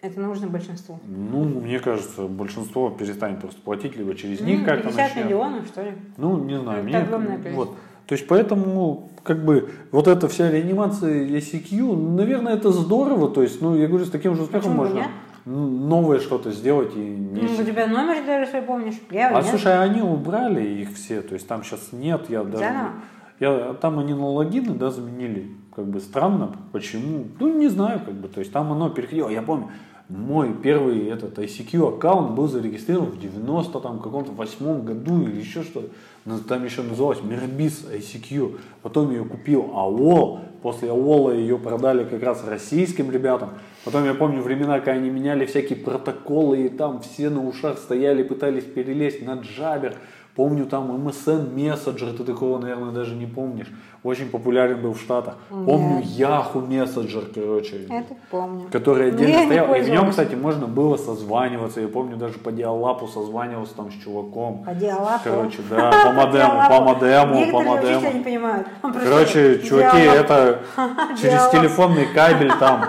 [0.00, 0.98] это нужно большинству.
[1.06, 5.24] Ну, мне кажется, большинство перестанет просто платить, либо через них Ну, как-то 50 начнет.
[5.26, 5.92] миллионов, что ли?
[6.16, 6.98] Ну, не знаю, Это мне...
[6.98, 7.64] огромное количество.
[7.64, 7.76] Вот.
[8.10, 13.30] То есть, поэтому, как бы, вот эта вся реанимация ICQ, наверное, это здорово.
[13.30, 15.08] То есть, ну, я говорю, с таким же успехом Почему можно нет?
[15.44, 17.42] новое что-то сделать и не...
[17.42, 18.96] Ну, у тебя номер же даже свой помнишь?
[19.12, 19.46] Я А нет.
[19.46, 22.64] слушай, они убрали их все, то есть там сейчас нет, я даже...
[22.64, 22.90] Заново?
[23.38, 25.46] Я, там они на логины, да, заменили,
[25.76, 29.42] как бы странно, почему, ну не знаю, как бы, то есть там оно переходило, я
[29.42, 29.68] помню,
[30.10, 35.62] мой первый этот ICQ аккаунт был зарегистрирован в 90 там каком-то восьмом году или еще
[35.62, 35.88] что-то,
[36.24, 42.22] Ну, там еще называлось Мирбис ICQ, потом ее купил АОЛ, после АОЛа ее продали как
[42.24, 43.50] раз российским ребятам,
[43.84, 48.24] потом я помню времена, когда они меняли всякие протоколы и там все на ушах стояли,
[48.24, 49.94] пытались перелезть на джабер,
[50.36, 53.66] Помню там MSN мессенджер, ты такого, наверное, даже не помнишь.
[54.02, 55.34] Очень популярен был в Штатах.
[55.50, 57.86] Помню Yahoo мессенджер, короче.
[57.90, 58.66] Это помню.
[58.72, 59.74] Который Но отдельно я стоял.
[59.74, 61.82] И в нем, кстати, можно было созваниваться.
[61.82, 64.64] Я помню, даже по диалапу созванивался там с чуваком.
[64.64, 65.20] По диалапу.
[65.24, 68.12] Короче, да, по модему, по модему, по модему.
[68.12, 68.66] не понимают.
[68.82, 70.60] Короче, чуваки, это
[71.20, 72.82] через телефонный кабель там.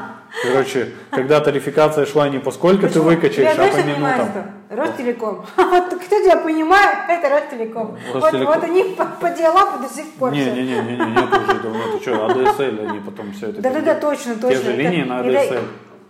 [0.44, 4.61] Короче, когда тарификация шла не по сколько ты выкачаешь, а по минутам.
[4.72, 5.46] Ростелеком.
[5.58, 7.98] Вот Кто тебя понимает, это Ростелеком.
[8.14, 8.54] Вот, Ростелеком.
[8.54, 10.32] вот они по, по диалапу до сих пор.
[10.32, 11.80] Не, не, не, не, не, нет уже давно.
[11.98, 13.62] Ты что, ADSL они потом все это.
[13.62, 14.50] Да-да-да, точно, точно.
[14.60, 15.64] Те же линии на ADSL.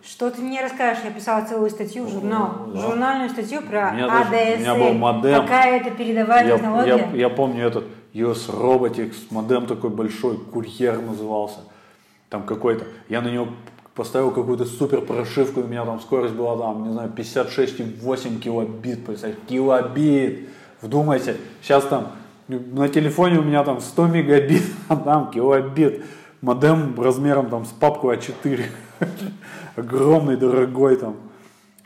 [0.04, 1.04] Что ты мне расскажешь?
[1.04, 2.68] Я писала целую статью журнал.
[2.74, 2.80] Да.
[2.82, 4.60] Журнальную статью про У меня даже- у ADSL.
[4.60, 5.42] меня был модем.
[5.42, 7.10] Какая это передовая Я, технология.
[7.14, 11.60] я, я помню этот US Robotics, модем такой большой, курьер назывался.
[12.30, 12.86] Там какой-то.
[13.10, 13.50] Я на него
[13.96, 19.36] поставил какую-то супер прошивку, у меня там скорость была там, не знаю, 56,8 килобит, представь,
[19.48, 20.50] килобит.
[20.82, 22.14] Вдумайся, сейчас там
[22.48, 26.04] на телефоне у меня там 100 мегабит, а там килобит.
[26.42, 28.64] Модем размером там с папку А4.
[29.76, 31.18] Огромный, дорогой там.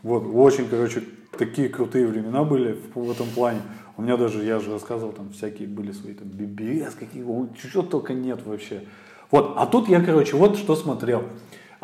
[0.02, 1.04] Вот, очень, короче,
[1.38, 3.60] такие крутые времена были в, в этом плане.
[3.98, 8.14] У меня даже, я же рассказывал, там всякие были свои там BBS, какие, чего только
[8.14, 8.84] нет вообще.
[9.32, 11.24] Вот, а тут я, короче, вот что смотрел.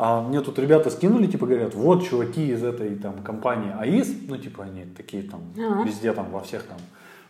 [0.04, 4.36] А мне тут ребята скинули, типа, говорят, вот чуваки из этой там компании АИС, ну,
[4.36, 5.84] типа, они такие там, Ага.
[5.84, 6.76] везде там, во всех там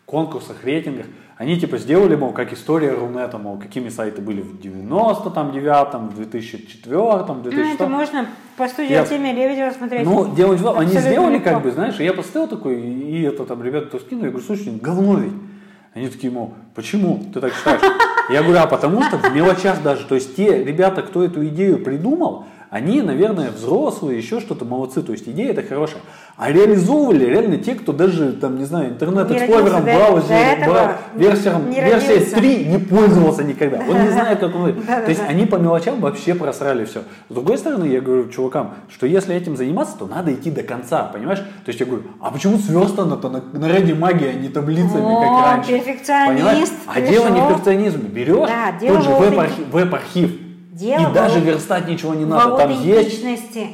[0.07, 1.05] конкурсах, рейтингах,
[1.37, 7.35] они типа сделали, мол, как история Рунета, мол, какими сайты были в 99-м, в 2004-м,
[7.43, 10.07] в Ну, 2006 это можно по студии Я- Артемия Лебедева смотреть.
[10.07, 11.51] ну, дело в они сделали легко.
[11.51, 14.71] как бы, знаешь, я поставил такой, и, это там ребята то скинули, я говорю, слушайте,
[14.81, 15.33] говно ведь.
[15.93, 17.83] Они такие, мол, почему ты так считаешь?
[18.31, 21.85] Я говорю, а потому что в мелочах даже, то есть те ребята, кто эту идею
[21.85, 26.01] придумал, они, наверное, взрослые, еще что-то, молодцы, то есть идея это хорошая.
[26.39, 31.55] А реализовывали реально те, кто даже, там, не знаю, Не интернет-эксплорером, браузером, версией,
[31.85, 32.37] версией родился.
[32.37, 33.77] 3 не пользовался никогда.
[33.87, 34.73] Он не знает, как он...
[34.87, 37.03] То есть они по мелочам вообще просрали все.
[37.29, 41.03] С другой стороны, я говорю чувакам, что если этим заниматься, то надо идти до конца,
[41.13, 41.41] понимаешь?
[41.41, 45.21] То есть я говорю, а почему сверстано-то на, на ради магии, а не таблицами, О,
[45.21, 45.73] как раньше?
[45.73, 46.69] перфекционист Понимаешь?
[46.87, 48.09] А дело не в перфекционизме.
[48.09, 49.11] Берешь Да, тот же
[49.71, 50.31] веб-архив,
[50.73, 52.57] Дело и даже верстать ничего не надо.
[52.57, 53.23] Там есть,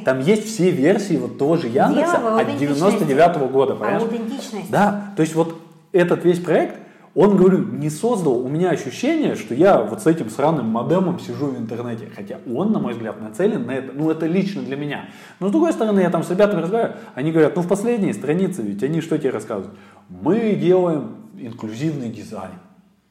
[0.03, 3.05] там есть все версии вот того же Яндекса Дело от аутентичности.
[3.05, 4.01] 99 года, понимаешь?
[4.01, 4.69] Аутентичность.
[4.69, 5.55] Да, то есть вот
[5.93, 6.75] этот весь проект,
[7.15, 11.47] Он, говорю, не создал у меня ощущение, что я вот с этим сраным модемом сижу
[11.47, 12.07] в интернете.
[12.15, 13.91] Хотя он, на мой взгляд, нацелен на это.
[13.93, 15.05] Ну, это лично для меня.
[15.39, 16.97] Но с другой стороны, я там с ребятами разговариваю.
[17.15, 19.73] Они говорят, ну, в последней странице ведь они что тебе рассказывают?
[20.09, 22.59] Мы делаем инклюзивный дизайн,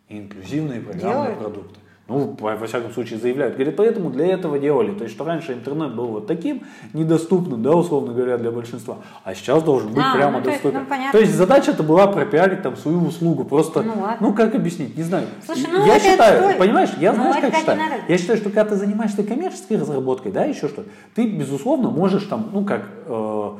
[0.09, 1.39] инклюзивные программные Делают?
[1.39, 1.81] продукты.
[2.09, 3.55] Ну, во, всяком случае, заявляют.
[3.57, 4.93] Говорят, поэтому для этого делали.
[4.93, 6.63] То есть, что раньше интернет был вот таким,
[6.95, 8.97] недоступным, да, условно говоря, для большинства.
[9.25, 10.85] А сейчас должен быть А, прямо ну, то есть, доступен.
[10.85, 11.13] ну, понятно.
[11.13, 13.45] то есть, задача-то была пропиарить там свою услугу.
[13.45, 14.17] Просто, Ну, ладно.
[14.21, 15.27] ну, как объяснить, не знаю.
[15.45, 16.55] Слушай, ну, я это считаю, отстой.
[16.67, 17.79] понимаешь, я Ну, знаешь, это как считаю?
[17.79, 17.95] надо.
[18.09, 22.49] Я считаю, что когда ты занимаешься коммерческой разработкой, да, еще что, ты, безусловно, можешь там,
[22.55, 23.51] ну, как, э,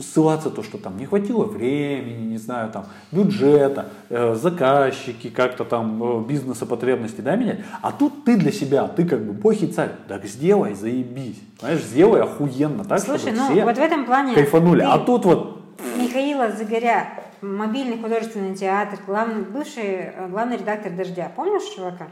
[0.00, 6.02] ссылаться то, что там не хватило времени, не знаю, там, бюджета, э, заказчики, как-то там
[6.02, 7.60] э, бизнеса потребности, да, менять.
[7.82, 9.90] А тут ты для себя, ты как бы бог и царь.
[10.08, 11.40] Так сделай, заебись.
[11.60, 14.80] Знаешь, сделай охуенно, так, Слушай, чтобы ну все вот в этом плане кайфанули.
[14.80, 15.62] ты А тут вот
[15.98, 17.08] Михаила Загоря,
[17.40, 21.30] мобильный художественный театр, главный, бывший э, главный редактор «Дождя».
[21.34, 22.06] Помнишь чувака?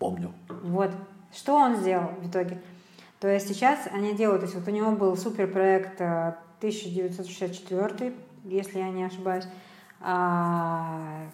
[0.00, 0.32] помню.
[0.48, 0.90] Вот.
[1.32, 2.60] Что он сделал в итоге?
[3.20, 8.78] То есть сейчас они делают, то есть вот у него был суперпроект э, 1964, если
[8.78, 9.46] я не ошибаюсь,
[10.02, 11.26] А,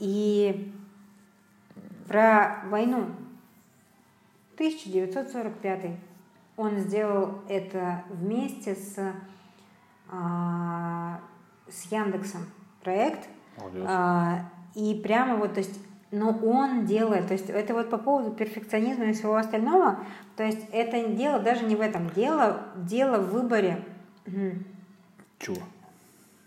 [0.00, 0.72] и
[2.08, 3.06] про войну.
[4.54, 5.96] 1945
[6.56, 8.98] он сделал это вместе с,
[10.10, 11.20] а,
[11.68, 12.42] с Яндексом
[12.82, 13.28] проект.
[13.58, 13.84] Молодец.
[13.88, 18.30] А, и прямо вот, то есть, но он делает, то есть это вот по поводу
[18.30, 20.00] перфекционизма и всего остального,
[20.36, 23.84] то есть это дело даже не в этом, дело, дело в выборе
[24.26, 24.64] м,
[25.38, 25.58] Чего?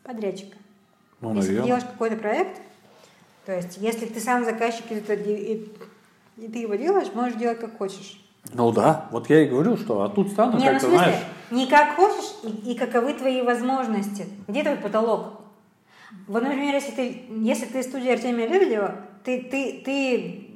[0.03, 0.57] подрядчика.
[1.21, 1.65] Ну, если ты наверное.
[1.67, 2.61] делаешь какой-то проект,
[3.45, 5.71] то есть если ты сам заказчик и, и-
[6.37, 8.21] и ты его делаешь, можешь делать как хочешь.
[8.53, 11.67] Ну да, вот я и говорю, что а тут стану, Не, ну смысле, знаешь, не
[11.67, 14.25] как хочешь и, и каковы твои возможности.
[14.47, 15.41] Где твой потолок?
[16.27, 20.47] Вот, например, если ты, если ты студия Артемия Лебедева, ты, ты, ты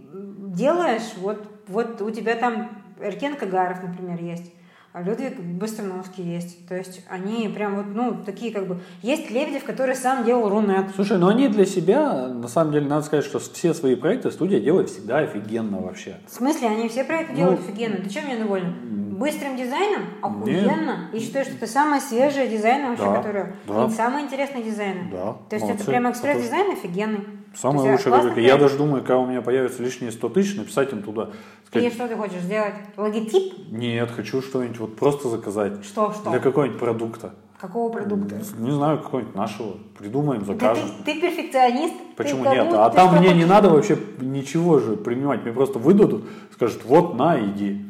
[0.54, 4.52] делаешь, вот, вот у тебя там Эркен Кагаров, например, есть,
[4.94, 6.68] а Людвиг Быстроновский есть.
[6.68, 8.80] То есть они прям вот, ну, такие как бы...
[9.02, 10.88] Есть Лебедев, который сам делал Рунет.
[10.96, 14.60] Слушай, ну они для себя, на самом деле, надо сказать, что все свои проекты студия
[14.60, 16.18] делает всегда офигенно вообще.
[16.28, 17.98] В смысле, они все проекты Ну, делают офигенно.
[17.98, 18.74] Ты чем мне довольна?
[19.22, 20.02] Быстрым дизайном?
[20.22, 21.10] Охуенно.
[21.14, 23.56] И считаю, что это самое свежее дизайн вообще, Да, которое...
[23.68, 23.86] да.
[23.86, 25.10] И самый интересный дизайн.
[25.12, 25.84] Да, То есть молодцы.
[25.84, 27.28] это прямо экспресс-дизайн офигенный.
[27.54, 28.40] Самая есть, лучшая рубрика.
[28.42, 31.24] Я даже думаю, когда у меня появятся лишние 100 тысяч, написать им туда.
[31.30, 32.74] И Сказать, что ты хочешь сделать?
[32.98, 33.70] Логотип?
[33.72, 35.84] нет, хочу что-нибудь вот просто заказать.
[35.86, 36.30] Что, что?
[36.32, 37.34] Для какого-нибудь продукта.
[37.60, 38.42] Какого продукта?
[38.58, 39.76] Не знаю, какого-нибудь нашего.
[39.98, 40.90] Придумаем, Да закажем.
[41.06, 41.94] ты, ты перфекционист.
[42.16, 42.66] Почему ты нет?
[42.70, 45.44] кому- А ты там мне не надо вообще ничего же принимать.
[45.44, 47.86] Мне просто выдадут, скажут, вот, на, иди.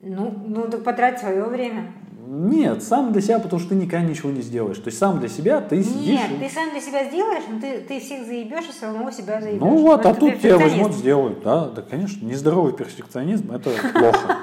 [0.00, 1.92] Ну, ну, так потрать свое время.
[2.30, 4.76] Нет, сам для себя, потому что ты никогда ничего не сделаешь.
[4.76, 6.20] То есть сам для себя ты сидишь.
[6.20, 9.40] Нет, и- ты сам для себя сделаешь, но ты, ты всех заебешь и самого себя
[9.40, 9.60] заебешь.
[9.60, 11.42] Ну вот, Но а ты тут тебя возьмут, сделают.
[11.42, 12.26] Да, да, конечно.
[12.26, 14.36] Нездоровый перфекционизм это плохо,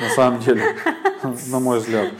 [0.00, 0.62] на самом деле,
[1.48, 2.10] на мой взгляд.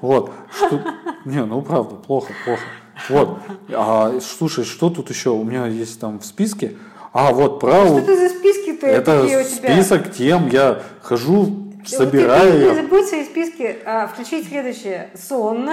[0.00, 0.30] Вот.
[0.50, 0.80] Что...
[1.26, 2.62] Не, ну правда, плохо, плохо.
[3.10, 3.38] Вот.
[3.70, 6.76] А, слушай, что тут еще у меня есть там в списке?
[7.12, 7.86] А, вот про...
[7.86, 12.74] Что это за списки-то Это список тем, я хожу, Ты- собираю.
[12.74, 15.10] Ты, ты свои списки а, включить следующее.
[15.14, 15.68] Сон,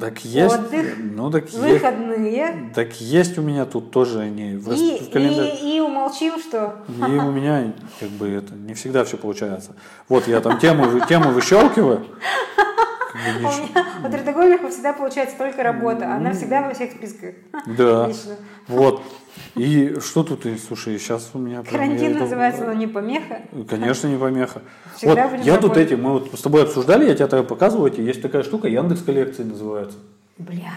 [0.00, 2.70] Так есть, отдых, ну так есть, выходные.
[2.74, 5.54] так есть у меня тут тоже они в, И, в календаре.
[5.56, 9.72] и, и умолчим, что И у меня как бы это не всегда все получается.
[10.08, 12.06] Вот я там тему, тему выщелкиваю.
[13.24, 16.12] Как бы у меня у трудоголиков всегда получается только работа.
[16.12, 17.34] Она всегда во всех списках.
[17.66, 18.10] Да.
[18.68, 19.02] Вот.
[19.54, 21.62] И что тут, и, слушай, сейчас у меня...
[21.62, 23.40] прям Карантин это- называется, но не помеха.
[23.66, 24.60] Конечно, не помеха.
[24.94, 25.86] Всегда вот, я тут работать.
[25.86, 29.02] эти, мы вот с тобой обсуждали, я тебе тогда показывал, эти, есть такая штука, Яндекс
[29.02, 29.96] коллекции называется.
[30.36, 30.72] Бля.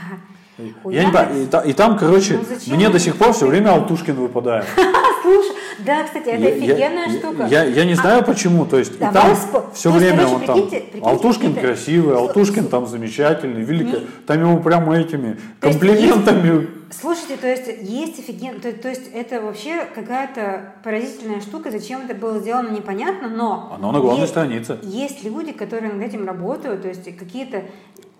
[0.57, 4.65] Я не и, и там, короче, Ну мне до сих пор все время Алтушкин выпадает.
[4.77, 4.81] А,
[5.21, 7.47] слушай, да, кстати, это Я- офигенная я, штука.
[7.49, 10.35] Я, я не знаю почему, то есть Давай там спо- все то есть, время короче,
[10.35, 14.97] он там, прикиньте- прикиньте Алтушкин какие-то- красивый, Алтушкин там замечательный, великий, Не- там ему прямо
[14.97, 16.67] этими То есть комплиментами.
[16.91, 18.59] Слушайте, то есть есть офиген...
[18.59, 23.71] То, то есть это вообще какая-то поразительная штука, зачем это было сделано, непонятно, но...
[23.73, 24.77] Оно на главной есть, странице.
[24.83, 27.63] Есть люди, которые над этим работают, то есть какие-то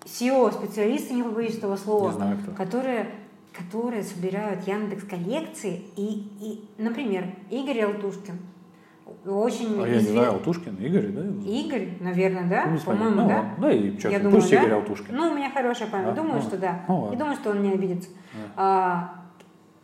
[0.06, 3.06] SEO-специалисты, не побоюсь этого слова, знаю которые
[3.56, 8.38] которые собирают Яндекс коллекции и, и, например, Игорь Алтушкин,
[9.26, 11.22] очень А я не знаю, Алтушкин, Игорь, да?
[11.50, 12.66] Игорь, наверное, да?
[12.66, 12.78] Ну.
[12.78, 13.36] По-моему, Ну, да?
[13.36, 13.54] ладно.
[13.58, 14.56] Да, и честно, Я думаю, пусть да?
[14.62, 15.14] Игорь Алтушкин.
[15.16, 16.06] Ну, у меня хорошая память.
[16.06, 16.12] Да?
[16.14, 16.80] Думаю, Ну, что да.
[16.88, 17.14] ну, ладно.
[17.14, 18.08] И думаю, что он не обидится.
[18.56, 19.22] А,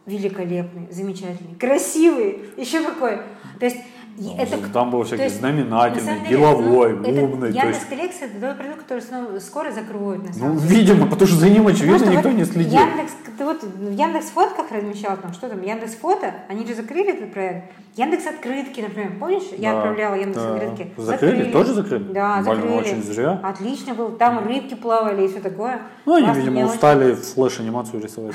[0.06, 3.18] великолепный, замечательный, красивый, еще какой.
[3.60, 3.76] То есть
[4.18, 7.52] И Там, это там было то всякие есть, знаменательный, деле, деловой, ну, это умный.
[7.52, 10.80] То Яндекс есть, коллекция это тот продукт, который снова- скоро закроют на ну, самом деле.
[10.80, 12.80] видимо, потому что за ним, очевидно, Потому никто вот не следил.
[12.80, 17.12] Яндекс, ты вот в Яндекс фотках размещал там, что там, Яндекс фото, они же закрыли
[17.12, 17.70] этот проект.
[17.94, 20.54] Яндекс открытки, например, помнишь, я Да, отправляла Яндекс да.
[20.54, 20.92] открытки.
[20.96, 21.52] Закрыли?
[21.52, 22.12] Тоже закрыли?
[22.12, 22.72] Да, Блин, закрыли.
[22.74, 23.40] очень зря.
[23.42, 25.82] Отлично был, там рыбки плавали и все такое.
[26.06, 28.34] Ну, они, Классно, видимо, мне очень устали флеш-анимацию рисовать.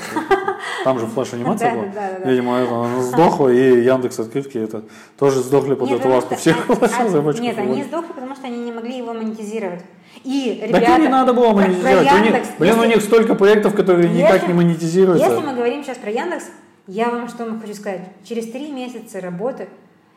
[0.84, 1.84] Там же флеш-анимация была.
[2.30, 4.82] Видимо, это она сдохла, и Яндекс открытки это
[5.18, 7.46] тоже сдохли под Нет, эту ласку всех разработчиков.
[7.46, 9.82] Нет, они сдохли, потому что они не могли его монетизировать.
[10.22, 12.12] И, Так ребята, и не надо было про- про монетизировать.
[12.12, 15.26] У них- Яндекс, блин, у них столько проектов, которые никак Если- не монетизируются.
[15.28, 16.46] Если мы говорим сейчас про Яндекс,
[16.86, 18.02] я вам что хочу сказать.
[18.24, 19.68] Через три месяца работы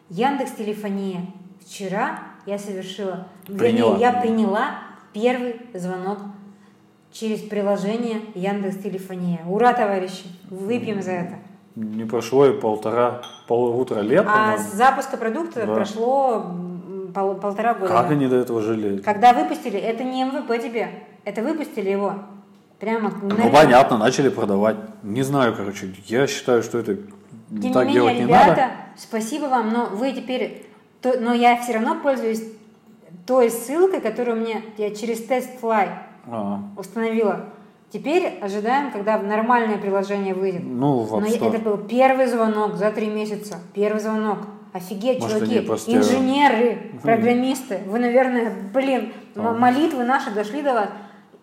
[0.09, 1.21] Яндекс Телефония.
[1.65, 3.91] Вчера я совершила, Приняла.
[3.91, 4.65] вернее, я приняла
[5.13, 6.19] первый звонок
[7.11, 9.39] через приложение Яндекс Телефония.
[9.47, 10.25] Ура, товарищи!
[10.49, 11.35] Выпьем за это.
[11.79, 15.75] Не прошло и полтора, полутора лет, А с запуска продукта Да.
[15.75, 16.43] прошло
[17.13, 17.87] пол- полтора года.
[17.93, 18.97] Как они до этого жили?
[18.97, 20.89] Когда выпустили, это не МВП тебе,
[21.23, 22.15] это выпустили его.
[22.79, 24.77] Прямо на Ну, понятно, начали продавать.
[25.03, 26.95] Не знаю, короче, я считаю, что это
[27.61, 28.71] Тем так не делать менее, не ребята, надо.
[28.95, 30.65] спасибо вам, но вы теперь...
[31.01, 32.43] то- но я все равно пользуюсь
[33.27, 35.89] той ссылкой, которую мне я через TestFly
[36.27, 37.45] А, установила.
[37.91, 40.61] Теперь ожидаем, когда нормальное приложение выйдет.
[40.65, 41.49] ну, в App Но Store.
[41.55, 43.59] это был первый звонок за три месяца.
[43.73, 44.39] Первый звонок.
[44.73, 47.79] Офигеть, Может, чуваки, просто- инженеры, программисты.
[47.87, 50.89] Вы, наверное, блин, м- молитвы наши дошли до вас.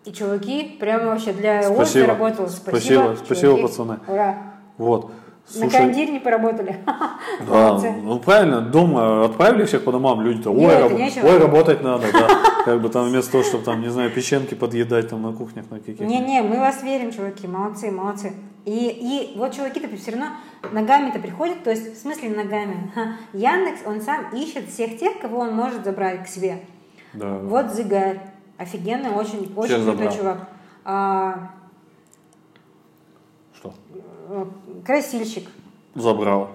[0.05, 2.05] И чуваки, прямо вообще для Спасибо.
[2.05, 2.47] заработал.
[2.47, 3.61] Спасибо, спасибо, чуваки.
[3.63, 3.99] пацаны.
[4.07, 4.37] Ура.
[4.77, 5.11] Вот.
[5.47, 6.75] На Слушай, карантине не поработали.
[7.47, 12.27] Да, ну правильно, дома отправили всех по домам, люди-то, ой, раб- ой, работать надо, да.
[12.65, 15.77] Как бы там вместо того, чтобы там, не знаю, печеньки подъедать там на кухнях на
[15.77, 16.03] каких-то.
[16.03, 18.33] Не-не, мы вас верим, чуваки, молодцы, молодцы.
[18.65, 20.27] И, и вот чуваки-то все равно
[20.71, 22.91] ногами-то приходят, то есть в смысле ногами.
[23.33, 26.61] Яндекс, он сам ищет всех тех, кого он может забрать к себе.
[27.13, 27.37] Да.
[27.43, 28.19] Вот Зигарь,
[28.57, 30.49] офигенный, очень, очень крутой чувак.
[30.83, 31.51] А,
[33.53, 33.73] Что?
[34.85, 35.47] Красильщик.
[35.95, 36.49] Забрал.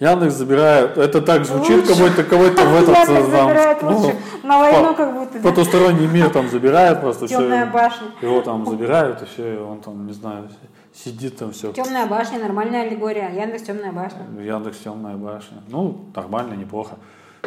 [0.00, 0.96] Яндекс забирает.
[0.96, 4.16] Это так звучит, как будто кого-то в этот Яндекс э, там, забирает ну, лучше.
[4.42, 5.38] На войну по- как будто.
[5.40, 7.72] Потусторонний мир там забирает просто Темная все.
[7.72, 8.06] башня.
[8.22, 10.48] Его там забирают, и все, и он там, не знаю,
[10.94, 11.72] сидит там все.
[11.72, 13.28] Темная башня, нормальная аллегория.
[13.28, 14.22] Яндекс темная башня.
[14.42, 15.58] Яндекс темная башня.
[15.68, 16.96] Ну, нормально, неплохо.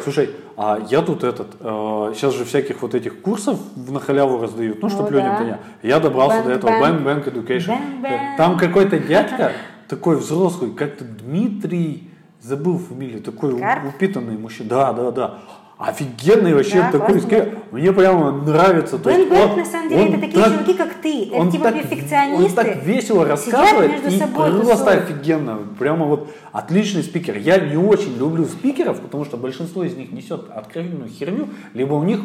[0.02, 4.82] Слушай, а я тут этот, э, сейчас же всяких вот этих курсов на халяву раздают,
[4.82, 5.36] ну, чтобы О, людям да.
[5.36, 5.60] понять.
[5.82, 7.04] Я добрался Bank до этого, Bank.
[7.04, 7.68] Bank Education.
[7.68, 8.36] Bank Bank.
[8.36, 9.52] Там какой-то дядька,
[9.88, 13.84] такой взрослый, как-то Дмитрий, забыл фамилию, такой Карп?
[13.86, 14.68] упитанный мужчина.
[14.68, 15.38] Да, да, да.
[15.76, 17.52] Офигенный вообще Да, такой, классный.
[17.72, 18.96] мне прямо нравится.
[18.96, 21.28] То Бен Бэк, он- на самом деле, он это такие так- чуваки, как ты.
[21.32, 22.44] он Это типа так, перфекционисты.
[22.60, 25.02] Он так весело рассказывает между и собой просто тусуют.
[25.10, 25.58] офигенно.
[25.78, 27.36] Прямо вот отличный спикер.
[27.38, 32.04] Я не очень люблю спикеров, потому что большинство из них несет откровенную херню, либо у
[32.04, 32.20] них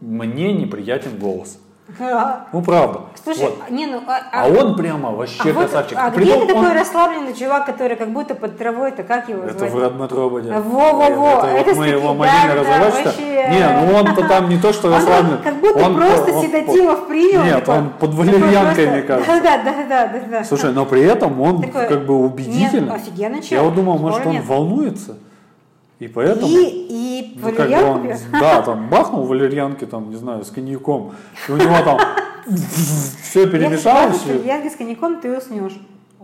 [0.00, 1.58] мне неприятен голос.
[2.00, 3.00] А, Ну, правда.
[3.22, 3.70] Слушай, Вот.
[3.70, 5.98] не, ну, а, А он прямо вообще а вот- красавчик.
[6.00, 9.44] а где Притом ты такой он- расслабленный чувак, который как будто под травой-то, как его
[9.44, 9.72] Это звать?
[9.72, 10.50] в Раднатрободе.
[10.52, 13.48] Во-во-во, Это, это вот мы его мобильное да, вообще.
[13.50, 15.38] Не, ну он-то там не то, что Он расслаблен.
[15.44, 17.44] как будто Он- просто он- седативов принял.
[17.44, 19.40] Нет, такой- он под такой валерьянкой, мне кажется.
[19.42, 20.44] Да, да, да, да, да.
[20.44, 22.88] Слушай, но при этом он Такой, как бы убедительный.
[22.88, 25.16] нет, офигенный Я вот думал, может, он волнуется.
[26.00, 26.48] И поэтому...
[26.48, 31.12] И, и ну, как бы он, да, там бахнул валерьянки, там, не знаю, с коньяком.
[31.48, 31.98] И у него там
[33.22, 34.16] все перемешалось.
[34.16, 35.78] Если валерьянки с коньяком, ты уснешь.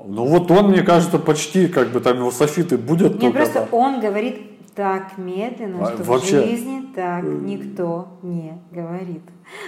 [0.06, 4.00] Ну вот он, мне кажется, почти как бы там его софиты будет Нет, просто он
[4.00, 4.49] говорит
[4.80, 6.40] так медленно, что вообще.
[6.40, 9.20] в жизни так никто не говорит.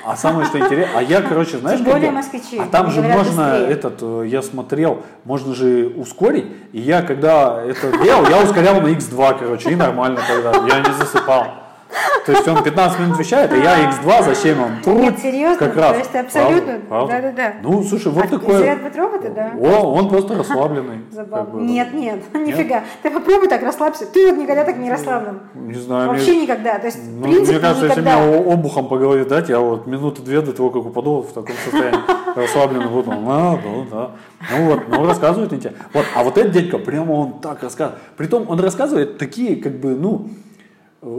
[0.06, 3.02] А самое что интересно, а я, короче, знаешь, Тем более я- москвичи, а там же
[3.02, 3.66] можно быстрее.
[3.66, 8.86] этот, э, я смотрел, можно же ускорить, и я когда это делал, я ускорял на
[8.86, 11.46] x2, короче, и нормально тогда, я не засыпал.
[12.26, 14.70] То есть он 15 минут вещает, а я x2, зачем он?
[14.82, 15.92] Тру, Нет, серьезно, Как раз.
[15.92, 17.52] то есть ты абсолютно, да-да-да.
[17.62, 18.54] Ну, слушай, вот А такой.
[18.58, 19.52] заряд батробота, да?
[19.60, 21.00] О, он просто расслабленный.
[21.10, 21.44] Забавно.
[21.46, 21.60] как бы.
[21.62, 22.82] Нет, нет, нифига.
[23.02, 24.06] Ты попробуй так расслабься.
[24.06, 25.40] Ты вот никогда так не расслаблен.
[25.54, 26.78] Не знаю, Вообще мне, никогда.
[26.78, 28.24] То есть, ну, принципе, мне кажется, если никогда.
[28.24, 31.54] о- обухом по голове дать, я вот минуты две до того, как упаду, в таком
[31.64, 32.00] состоянии
[32.36, 33.10] расслабленный буду.
[33.12, 34.10] А, да, да.
[34.56, 35.72] Ну вот, ну рассказывает мне.
[35.92, 38.00] Вот, а вот этот дядька, прямо он так рассказывает.
[38.16, 40.28] Притом он рассказывает такие, как бы, ну,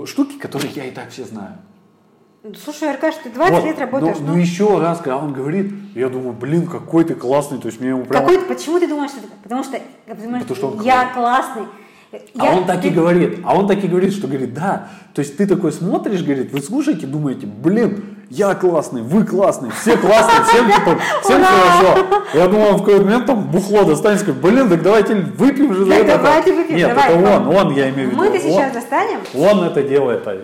[0.05, 1.57] штуки, которые я и так все знаю.
[2.61, 4.17] Слушай, Аркаш, ты 20 Вот, лет работаешь.
[4.19, 7.67] ну, ну, ну еще раз, когда он говорит, я думаю, блин, какой ты классный, то
[7.67, 8.25] есть мне ему прямо...
[8.25, 9.29] Какой ты, почему ты думаешь, что это?
[9.41, 11.63] Потому что, потому Потому что он я классный.
[12.37, 14.89] А Я- он так и говорит, а он так и говорит, что говорит, да.
[15.13, 19.97] То есть ты такой смотришь, говорит, вы слушаете, думаете, блин, я классный, вы классный, все
[19.97, 22.25] классные, всем типа, всем хорошо.
[22.33, 25.85] Я думал, он в какой-то момент там бухло достанет, скажет, блин, так давайте выпьем же
[25.85, 26.17] за это.
[26.17, 28.23] давайте выпьем, Нет, это он, он, я имею в виду.
[28.23, 29.19] Мы-то сейчас достанем.
[29.35, 30.39] Он это делает, а,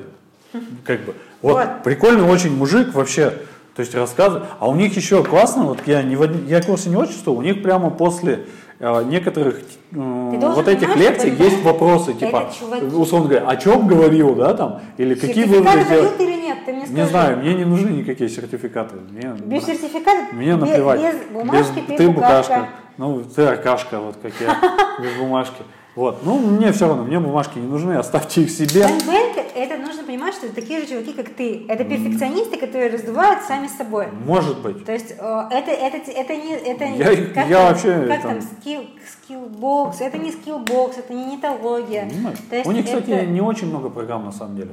[0.84, 1.14] как бы.
[1.42, 3.32] Вот, прикольный очень мужик вообще,
[3.76, 4.46] то есть рассказывает.
[4.60, 6.18] А у них еще классно, вот я не
[6.48, 8.46] я курсы не очень чувствую, у них прямо после
[8.80, 9.56] некоторых
[9.92, 12.50] э, вот этих лекций есть вопросы, типа,
[12.94, 16.58] условно говоря, о чем говорил, да, там, или какие выводы дают или нет?
[16.66, 17.02] Ты мне скажи.
[17.02, 18.96] Не знаю, мне не нужны никакие сертификаты.
[19.10, 20.34] Мне, Без сертификата?
[20.34, 21.02] мне без- наплевать.
[21.02, 22.54] Без бумажки, Без- ты, ты букашка.
[22.56, 22.68] букашка.
[22.98, 24.58] Ну, ты аркашка, вот как я,
[25.04, 25.62] без бумажки.
[25.96, 26.20] Вот.
[26.24, 28.84] Ну, мне все равно, мне бумажки не нужны, оставьте их себе.
[28.84, 31.66] Гангбэнг, это нужно понимать, что это такие же чуваки, как ты.
[31.68, 34.08] Это перфекционисты, которые раздувают сами с собой.
[34.26, 34.86] Может быть.
[34.86, 36.54] То есть э, это, это, это не...
[36.54, 38.82] Это, Я- как я там, вообще Как там- там, скилл,
[39.12, 42.08] скиллбокс, это не скиллбокс, это не нетология.
[42.08, 42.38] Понимаешь?
[42.50, 44.72] То есть У них, кстати, это- не очень много программ на самом деле.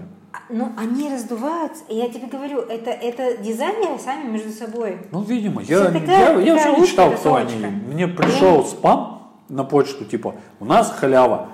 [0.51, 4.99] Ну, они раздуваются, я тебе говорю, это, это дизайнеры сами между собой.
[5.11, 7.55] Ну, видимо, я, такая- я, я вообще такая не читал, кто они.
[7.91, 9.16] Мне пришел спам
[9.49, 11.49] на почту, типа, у нас халява.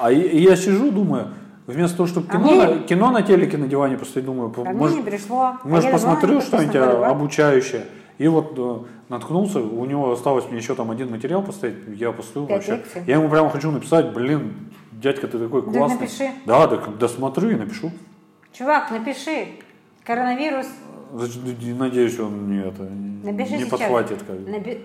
[0.00, 1.28] А я сижу, думаю,
[1.66, 4.60] вместо того, чтобы А кино, мне- на, кино на телеке на диване посмотреть, думаю, А
[4.60, 5.54] мне может, не пришло.
[5.64, 7.84] может А посмотрю что-нибудь а, обучающее.
[8.18, 8.76] И вот э,
[9.10, 12.10] наткнулся, у него осталось мне еще там один материал поставить, я
[12.46, 12.72] Пять вообще.
[12.72, 13.02] лекций.
[13.06, 14.54] Я ему прямо хочу написать, блин,
[14.90, 16.00] дядька, ты такой Да классный.
[16.00, 16.30] напиши.
[16.44, 17.92] Да, так досмотрю и напишу.
[18.52, 19.46] Чувак, напиши.
[20.04, 20.66] Коронавирус.
[21.12, 23.70] Надеюсь, он не, это, Напиши не сейчас.
[23.70, 24.18] подхватит.
[24.26, 24.36] Как.
[24.36, 24.80] Напи-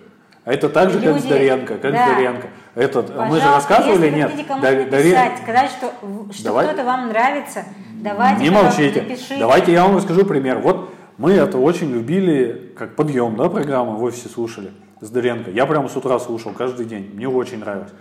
[0.46, 2.06] А это так же, как с Люди- Доренко, как да.
[2.06, 2.48] с Доренко.
[2.76, 4.32] Этот, мы же рассказывали, если нет?
[4.36, 5.94] вы Дар- Даре- написать, сказать, что,
[6.34, 6.66] что Давай.
[6.68, 7.64] кто-то вам нравится,
[8.02, 9.02] давайте Не молчите.
[9.04, 9.38] напишите.
[9.40, 10.58] Давайте я вам расскажу пример.
[10.60, 15.52] Вот мы это очень любили, как подъем, да, программу в офисе слушали с Доренко.
[15.52, 17.12] Я прямо с утра слушал каждый день.
[17.14, 17.92] Мне очень нравилось.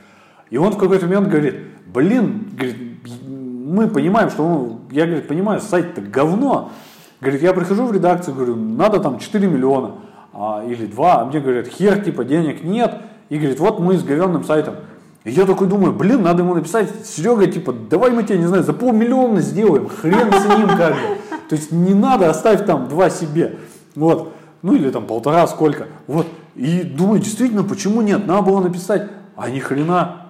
[0.50, 1.54] И он в какой-то момент говорит,
[1.86, 2.76] блин, говорит,
[3.16, 6.72] мы понимаем, что, ну, я, говорит, понимаю, сайт-то говно.
[7.20, 9.92] Говорит, я прихожу в редакцию, говорю, надо там 4 миллиона
[10.32, 13.00] а, или 2, а мне говорят, хер, типа, денег нет.
[13.28, 14.76] И говорит, вот мы с говенным сайтом.
[15.24, 18.64] И я такой думаю, блин, надо ему написать, Серега, типа, давай мы тебе, не знаю,
[18.64, 21.00] за полмиллиона сделаем, хрен с ним как бы.
[21.48, 23.58] То есть не надо, оставь там два себе.
[23.94, 24.32] Вот.
[24.62, 25.86] Ну или там полтора, сколько.
[26.06, 26.26] Вот.
[26.54, 28.26] И думаю, действительно, почему нет?
[28.26, 30.28] Надо было написать, а ни хрена.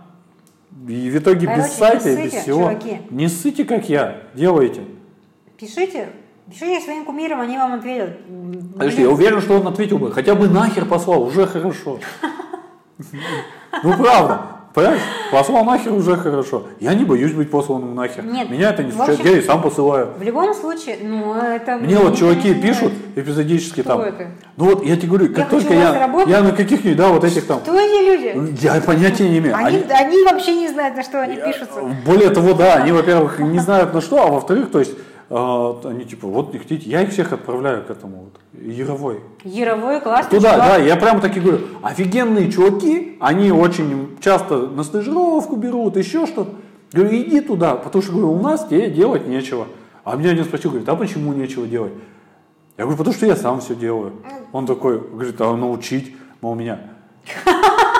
[0.88, 2.70] И в итоге Короче, без сайта и без всего.
[2.70, 3.00] чуваки.
[3.10, 4.82] Не ссыте, как я, делайте.
[5.58, 6.08] Пишите,
[6.50, 8.18] пишите своим кумирам, они вам ответят.
[8.74, 11.98] Подожди, я уверен, что он ответил бы, хотя бы нахер послал, уже хорошо.
[13.82, 14.42] Ну правда,
[14.74, 16.64] понимаешь, послал нахер уже хорошо.
[16.78, 18.24] Я не боюсь быть посланным нахер.
[18.24, 20.10] Нет, Меня это не смущает, общем- я и сам посылаю.
[20.18, 21.76] В любом случае, ну это...
[21.76, 24.00] Мне вот чуваки пишут эпизодически Кто там.
[24.02, 24.26] это?
[24.56, 26.28] Ну вот я тебе говорю, как Я только я, работать.
[26.28, 27.60] я на каких-нибудь, да, вот этих там.
[27.60, 28.56] Кто эти люди?
[28.62, 29.56] Я понятия не имею.
[29.56, 31.80] Они, Они- они вообще не знают, на что они пишутся.
[32.06, 34.92] Более того, да, они, во-первых, не знают на что, а во-вторых, то есть,
[35.34, 39.20] они типа, вот не хотите, я их всех отправляю к этому вот, Яровой.
[39.44, 40.68] Яровой классный Туда, чувак.
[40.68, 46.50] да, я прям таки говорю, офигенные чуваки, они очень часто на стажировку берут, еще что-то.
[46.92, 49.66] Говорю, иди туда, потому что, говорю, у нас тебе делать нечего.
[50.04, 51.92] А меня один спросил, говорит, а почему нечего делать?
[52.76, 54.12] Я говорю, потому что я сам все делаю.
[54.52, 56.78] Он такой, говорит, а научить, мол, меня.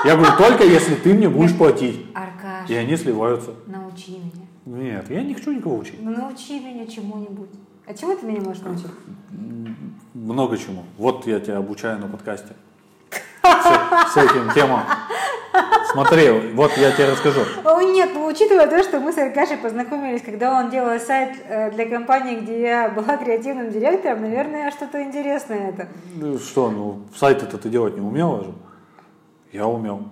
[0.04, 2.04] Я говорю, только если ты мне будешь платить.
[2.12, 3.52] Аркаш, И они сливаются.
[3.66, 4.41] научи меня.
[4.64, 6.00] Нет, я не хочу никого учить.
[6.00, 7.50] Ну научи меня чему-нибудь.
[7.86, 8.86] А чему ты меня можешь научить?
[10.14, 10.84] Много чему.
[10.98, 12.54] Вот я тебя обучаю на подкасте.
[13.42, 14.82] Вся- Всяким темам.
[15.90, 17.40] Смотри, вот я тебе расскажу.
[17.64, 21.70] О, нет, ну учитывая то, что мы с Аркашей познакомились, когда он делал сайт э,
[21.72, 25.88] для компании, где я была креативным директором, наверное, что-то интересное это.
[26.14, 28.52] Ну, Что, ну, сайты-то ты делать не умела же?
[29.52, 30.04] Я умел.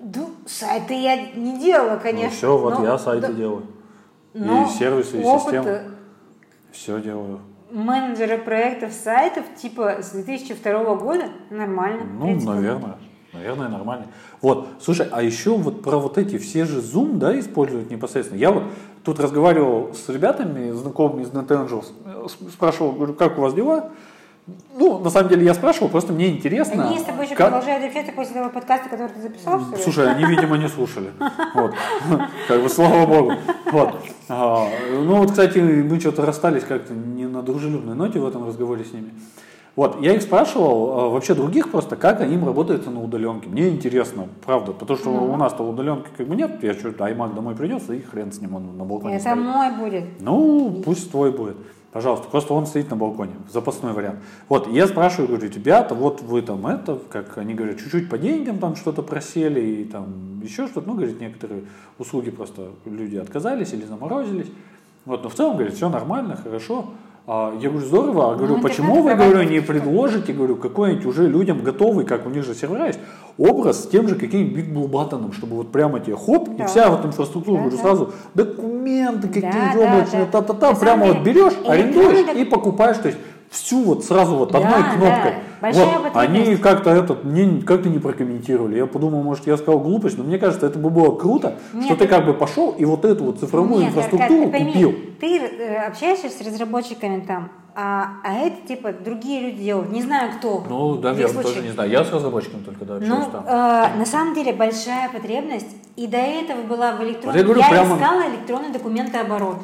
[0.00, 2.36] Ну, сайты я не делала, Ну, конечно.
[2.36, 3.62] все, вот но- я сайты да, делаю.
[4.34, 5.82] но и сервисы, и системы.
[6.70, 7.40] Все делаю.
[7.70, 12.04] менеджера проектов сайтов типа с 2002 года нормально.
[12.04, 12.52] Ну, принципе.
[12.52, 12.96] наверное.
[13.32, 14.06] Наверное, нормально.
[14.40, 18.38] Вот, слушай, а еще вот про вот эти все же Zoom, да, используют непосредственно.
[18.38, 18.62] Я вот
[19.04, 23.90] тут разговаривал с ребятами, знакомыми из NetAngels, э, спрашивал, говорю, как у вас дела?
[24.76, 26.88] Ну, на самом деле я спрашивал, просто мне интересно.
[26.88, 29.82] Они с тобой еще как- продолжают общаться после того подкаста, который ты записал, что ли?
[29.82, 31.10] Слушай, они, видимо, не слушали.
[31.54, 31.72] Вот.
[32.46, 33.32] Как бы, слава богу.
[33.72, 33.94] Вот.
[34.28, 38.84] А, Ну, вот, кстати, мы что-то расстались как-то не на дружелюбной ноте в этом разговоре
[38.84, 39.12] с ними.
[39.76, 43.48] Вот, я их спрашивал, а, вообще других просто, как им работается на удаленке.
[43.48, 47.54] Мне интересно, правда, потому что у нас-то удаленки как бы нет, я что, iMac домой
[47.54, 49.38] придется, и хрен с ним, он на балконе Это стоит.
[49.38, 50.04] мой будет.
[50.20, 51.56] Ну, пусть твой будет.
[51.90, 54.18] Пожалуйста, просто он стоит на балконе, запасной вариант.
[54.50, 58.58] Вот, я спрашиваю, говорю, ребята, вот вы там это, как они говорят, чуть-чуть по деньгам
[58.58, 61.64] там что-то просели и там еще что-то, ну, говорит, некоторые
[61.98, 64.48] услуги просто люди отказались или заморозились.
[65.06, 66.90] Вот, но в целом, говорит, все нормально, хорошо.
[67.26, 71.26] А, я говорю, здорово, а говорю, Ну, почему вы, говорю, не предложите, говорю, какой-нибудь уже
[71.26, 73.00] людям готовый, как у них же сервера есть,
[73.38, 76.64] образ с тем же каким-нибудь Blue Button, чтобы вот прямо тебе хоп, Да.
[76.64, 77.82] и вся вот инфраструктура, Да, говорю, да.
[77.82, 80.30] сразу документы какие-то Да, облачные, да.
[80.42, 83.18] та-та-та, прямо самом вот деле, берешь, арендуешь и покупаешь, то есть
[83.50, 84.90] всю вот сразу вот Да, одной да.
[84.94, 85.34] кнопкой.
[85.60, 88.76] Большая Вот, они как-то этот, мне как-то не прокомментировали.
[88.76, 91.96] Я подумал, может, я сказал глупость, но мне кажется, это бы было круто, Нет, что
[91.96, 94.94] ты как бы пошел и вот эту вот цифровую Нет, инфраструктуру ты пойми, купил.
[95.20, 99.90] Ты э, общаешься с разработчиками там, а, а это типа другие люди делают.
[99.90, 100.64] Не знаю кто.
[100.68, 101.52] Ну, наверное, их случае.
[101.54, 101.90] тоже не знаю.
[101.90, 103.44] Я с разработчиком только, да, Ну, общаюсь там.
[103.46, 107.32] э, на самом деле большая потребность, и до этого была в электронном.
[107.32, 109.56] Вот я говорю, прямо- искала электронный документооборот.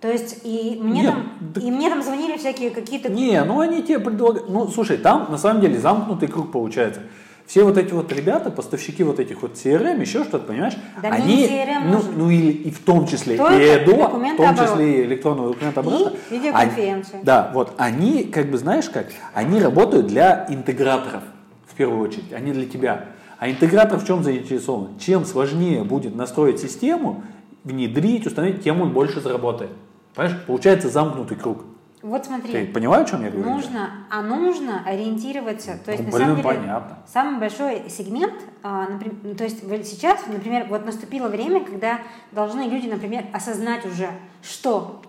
[0.00, 3.10] То есть и мне Нет, там да- и мне там звонили всякие какие-то.
[3.10, 4.48] Не, ну они тебе предлагают.
[4.50, 7.00] Ну, слушай, там на самом деле замкнутый круг получается.
[7.46, 10.74] Все вот эти вот ребята, поставщики вот этих вот CRM, еще что-то, понимаешь?
[11.00, 12.12] Да они, не CRM ну, нужен.
[12.16, 15.80] ну и, и в том числе Только и ЭДО, в том числе и электронного документа
[15.80, 16.16] оборота.
[16.30, 17.14] И видеоконференции.
[17.14, 21.22] они- Да, вот они, как бы, знаешь как, они работают для интеграторов,
[21.68, 23.04] в первую очередь, они для тебя.
[23.38, 24.98] А интегратор в чем заинтересован?
[24.98, 27.22] Чем сложнее будет настроить систему,
[27.66, 29.72] внедрить, установить, тем он больше заработает.
[30.14, 30.38] Понимаешь?
[30.46, 31.64] Получается замкнутый круг.
[32.00, 32.52] Вот смотри.
[32.52, 33.50] Ты понимаешь, о чем я говорю?
[33.50, 35.76] Нужно, а нужно ориентироваться.
[35.84, 36.98] То есть, Ну, на самом деле, понятно.
[37.12, 41.98] самый большой сегмент, а, наприм- ну, то есть сейчас, например, вот наступило время, когда
[42.30, 44.08] должны люди, например, осознать уже,
[44.42, 45.02] что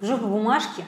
[0.00, 0.84] в жопу бумажки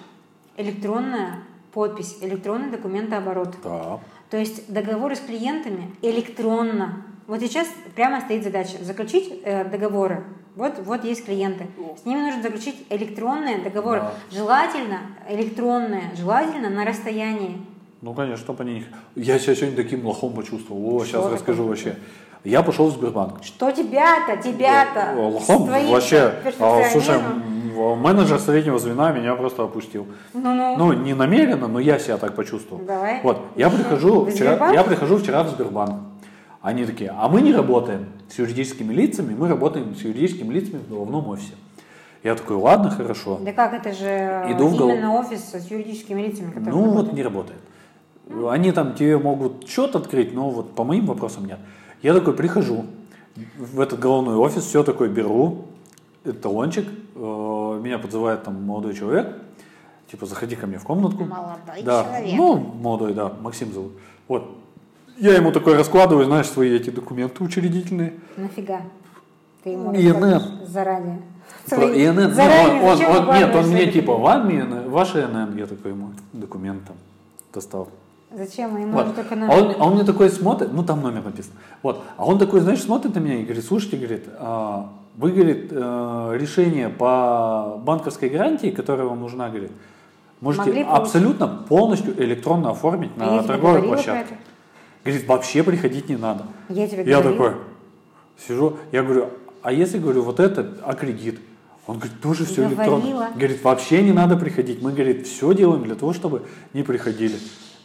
[0.57, 3.55] электронная подпись, электронный документооборот.
[3.63, 4.01] Да.
[4.31, 7.05] То есть договоры с клиентами электронно.
[7.27, 10.25] Вот сейчас прямо стоит задача заключить э, договоры.
[10.57, 11.67] Вот, вот есть клиенты.
[12.01, 14.01] С ними нужно заключить электронные договоры.
[14.01, 14.13] Да.
[14.31, 17.61] Желательно электронные, желательно на расстоянии.
[18.03, 18.85] Ну, конечно, чтобы они...
[19.17, 20.97] Я себя сегодня таким лохом почувствовал.
[20.97, 21.33] О, Что сейчас такое?
[21.33, 21.97] расскажу вообще.
[22.45, 23.43] Я пошел в Сбербанк.
[23.43, 25.15] Что тебя-то, тебя-то?
[25.17, 25.65] Лохом?
[25.65, 26.35] Вообще.
[26.61, 27.19] А, слушай,
[27.75, 30.07] менеджер среднего звена меня просто опустил.
[30.35, 30.77] Ну-ну.
[30.77, 32.85] Ну, не намеренно, но я себя так почувствовал.
[32.85, 33.21] Давай.
[33.23, 36.01] Вот, я прихожу, вчера, я прихожу вчера в Сбербанк.
[36.65, 40.89] Они такие, а мы не работаем с юридическими лицами, мы работаем с юридическими лицами в
[40.89, 41.53] головном офисе.
[42.23, 43.39] Я такой, ладно, хорошо.
[43.43, 46.89] Да как, это же Иду в гол- именно офис с юридическими лицами, которые Ну вот
[46.89, 47.13] работают.
[47.13, 47.61] не работает.
[48.49, 51.59] Они там тебе могут счет открыть, но вот по моим вопросам нет.
[52.01, 52.87] Я такой прихожу
[53.59, 55.67] в этот головной офис, все такое беру,
[56.43, 59.37] талончик, э, меня подзывает там молодой человек,
[60.11, 61.25] типа заходи ко мне в комнатку.
[61.25, 62.35] Молодой да, человек.
[62.39, 63.93] Ну, молодой, да, Максим зовут.
[64.29, 64.64] Вот.
[65.17, 68.15] Я ему такой раскладываю, знаешь, свои эти документы учредительные.
[68.37, 68.81] Нафига?
[69.63, 70.67] Ты ему ИНН.
[70.67, 71.23] заранее.
[71.69, 72.35] Про ИНН.
[72.35, 75.93] Заранее он, он- зачем он- нет, он мне типа, вам ИНН, ваше ИНН, я такой
[75.93, 76.97] ему документ там
[77.53, 77.89] достал.
[78.37, 78.77] Зачем?
[78.77, 79.15] Ему Вот.
[79.15, 79.53] только А надо.
[79.53, 81.53] он, а он мне такой смотрит, ну там номер написан.
[81.83, 82.03] Вот.
[82.17, 86.37] А он такой, знаешь, смотрит на меня и говорит, слушайте, говорит, а, вы, говорит, э,
[86.41, 89.71] решение по банковской гарантии, которая вам нужна, говорит,
[90.41, 91.03] можете Могли получить.
[91.03, 94.37] абсолютно полностью электронно оформить А на торговой площадке.
[95.05, 96.45] Говорит, вообще приходить не надо.
[96.69, 97.53] Я тебе Я такой,
[98.47, 99.29] сижу, я говорю,
[99.63, 101.41] а если, говорю, вот это, а кредит?
[101.87, 103.01] Он говорит, тоже все электронно.
[103.01, 103.29] Говорила.
[103.35, 104.81] Говорит, вообще не надо приходить.
[104.81, 106.43] Мы, говорит, все делаем для того, чтобы
[106.73, 107.37] не приходили.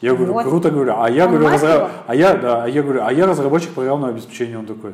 [0.01, 0.45] Я говорю, Вот.
[0.45, 3.27] круто, говорю, а я Он говорю, разра- а я, да, а я говорю, а я
[3.27, 4.57] разработчик программного обеспечения.
[4.57, 4.93] Он такой,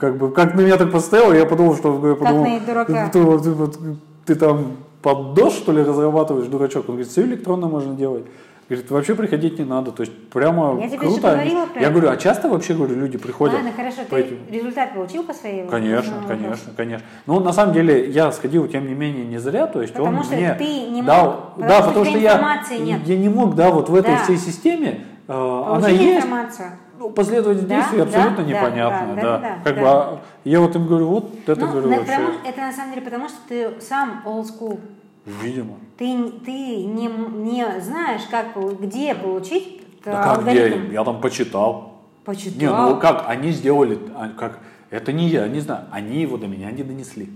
[0.00, 3.08] как бы, как на меня так поставил, я подумал, что, я подумал, дурака.
[3.10, 3.78] ты, ты вот-
[4.26, 6.88] ты там под DOS, что ли, разрабатываешь, дурачок?
[6.88, 8.24] Он говорит, все электронно можно делать.
[8.68, 9.90] Говорит, вообще приходить не надо.
[9.92, 11.14] То есть прямо Я тебе круто.
[11.14, 11.90] же говорила про я это.
[11.94, 13.56] говорю, а часто вообще, говорю, люди приходят?
[13.56, 17.06] Ладно, хорошо, по ты этим- результат получил по своей Конечно, ну, конечно, конечно.
[17.26, 20.24] Ну, на самом деле, я сходил, тем не менее, не зря, то есть Потому он
[20.24, 23.00] что мне ты не мог, дал, потому да, что потому тебя что я, нет.
[23.06, 24.22] я не мог, да, вот в этой Да.
[24.22, 26.68] всей системе, э, она есть, информацию.
[26.98, 29.22] ну, последовательность Да, действий да, абсолютно да, непонятная, да, да.
[29.22, 29.80] да, да, как да.
[29.82, 33.02] бы, а я вот им говорю, вот это, Ну, говорю, вообще, это на самом деле
[33.02, 34.78] потому, что ты сам old school.
[35.24, 35.76] Видимо.
[35.98, 36.50] Ты, ты
[36.84, 40.84] не, не знаешь, как, где получить Да как алгоритм.
[40.86, 40.94] где?
[40.94, 42.00] Я там почитал.
[42.24, 42.58] Почитал.
[42.58, 44.60] Не, ну как, они сделали, а, как,
[44.90, 47.30] это не я, не знаю, они его до меня не донесли.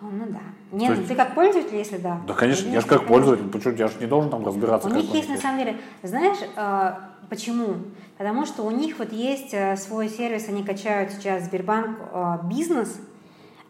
[0.00, 0.40] О, Ну да.
[0.72, 2.20] Нет, То ну есть- ты как пользователь, если да.
[2.26, 4.88] Да, конечно, я же как пользователь, почему я же не должен там разбираться.
[4.88, 6.92] У них есть на самом деле, знаешь, э,
[7.28, 7.76] почему?
[8.18, 11.98] Потому что у них вот есть э, свой сервис, они качают сейчас Сбербанк
[12.44, 13.00] бизнес.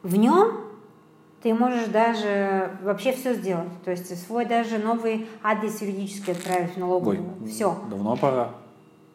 [0.03, 0.62] В нем
[1.43, 3.69] ты можешь даже вообще все сделать.
[3.85, 7.35] То есть свой даже новый адрес юридический отправить в налоговую.
[7.41, 7.77] Ой, Все.
[7.91, 8.51] Давно пора.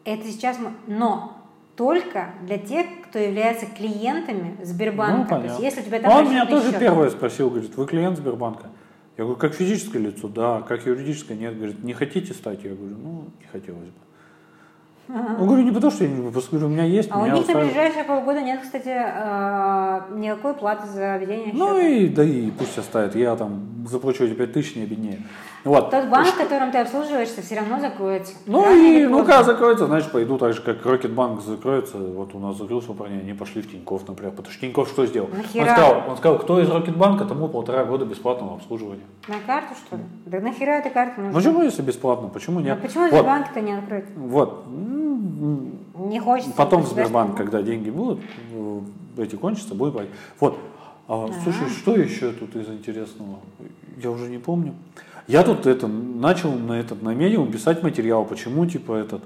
[0.03, 0.57] Это сейчас...
[0.59, 1.33] мы- Но
[1.75, 5.35] только для тех, кто является клиентами Ну, Сбербанка.
[5.37, 6.79] То есть, если у тебя там Он меня тоже счет.
[6.79, 8.67] первое спросил, говорит, вы клиент Сбербанка?
[9.17, 10.27] Я говорю, как физическое лицо?
[10.27, 10.61] Да.
[10.61, 11.37] Как юридическое?
[11.37, 11.55] Нет.
[11.55, 12.63] Говорит, не хотите стать?
[12.63, 13.93] Я говорю, ну, не хотелось бы.
[15.09, 17.33] Ну, говорю, не потому, что я не просто говорю, у меня есть, А у них
[17.33, 17.67] на устраивает.
[17.73, 21.87] ближайшие полгода нет, кстати, э, никакой платы за ведение Ну счета.
[21.87, 25.19] и да и пусть оставит, я там заплачу эти 5 тысяч, не обеднее.
[25.67, 25.91] Вот.
[25.91, 28.33] Тот банк, в котором ты обслуживаешься, все равно закроется.
[28.45, 31.97] Ну Рано и, или ну как закроется, значит, пойду так же, как Рокетбанк закроется.
[31.97, 34.31] Вот у нас закрылся парень, они пошли в Тинькофф, например.
[34.31, 35.27] Потому что Тинькофф что сделал?
[35.31, 35.65] Он Нахера?
[35.73, 39.03] сказал, он сказал, кто из Рокетбанка, тому полтора года бесплатного обслуживания.
[39.27, 40.03] На карту, что ли?
[40.25, 41.37] Да нахера эта карта нужна?
[41.37, 42.29] Почему, если бесплатно?
[42.29, 42.81] Почему А нет?
[42.81, 44.05] почему вот, Сбербанк-то не открыт?
[44.15, 44.65] вот.
[44.67, 46.53] Не хочется.
[46.55, 47.25] Потом государственного.
[47.25, 48.19] Сбербанк, когда деньги будут,
[48.53, 48.79] э,
[49.17, 50.11] эти кончатся, будет платить.
[50.39, 50.57] Вот.
[51.07, 53.39] А, слушай, что еще тут из интересного?
[53.97, 54.73] Я уже не помню.
[55.27, 59.23] Я тут это начал на этот на медиум писать материал, почему типа этот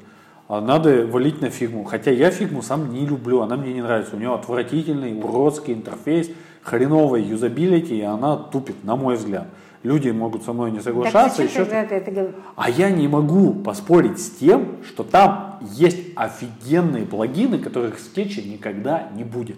[0.47, 1.85] а надо валить на фигму.
[1.85, 4.17] Хотя я фигму сам не люблю, она мне не нравится.
[4.17, 6.29] У нее отвратительный, уродский интерфейс,
[6.61, 9.47] хреновая юзабилити, и она тупит, на мой взгляд.
[9.83, 11.43] Люди могут со мной не Так соглашаться.
[11.43, 12.35] зачем еще ты это говоришь?
[12.57, 18.43] а я не могу поспорить с тем, что там есть офигенные плагины, которых в скетче
[18.43, 19.55] никогда не будет.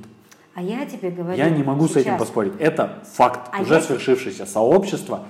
[0.54, 2.20] А я тебе говорю Я не могу с этим сейчас.
[2.20, 2.54] поспорить.
[2.60, 4.46] Это факт, А уже я- свершившееся.
[4.46, 5.22] Сообщество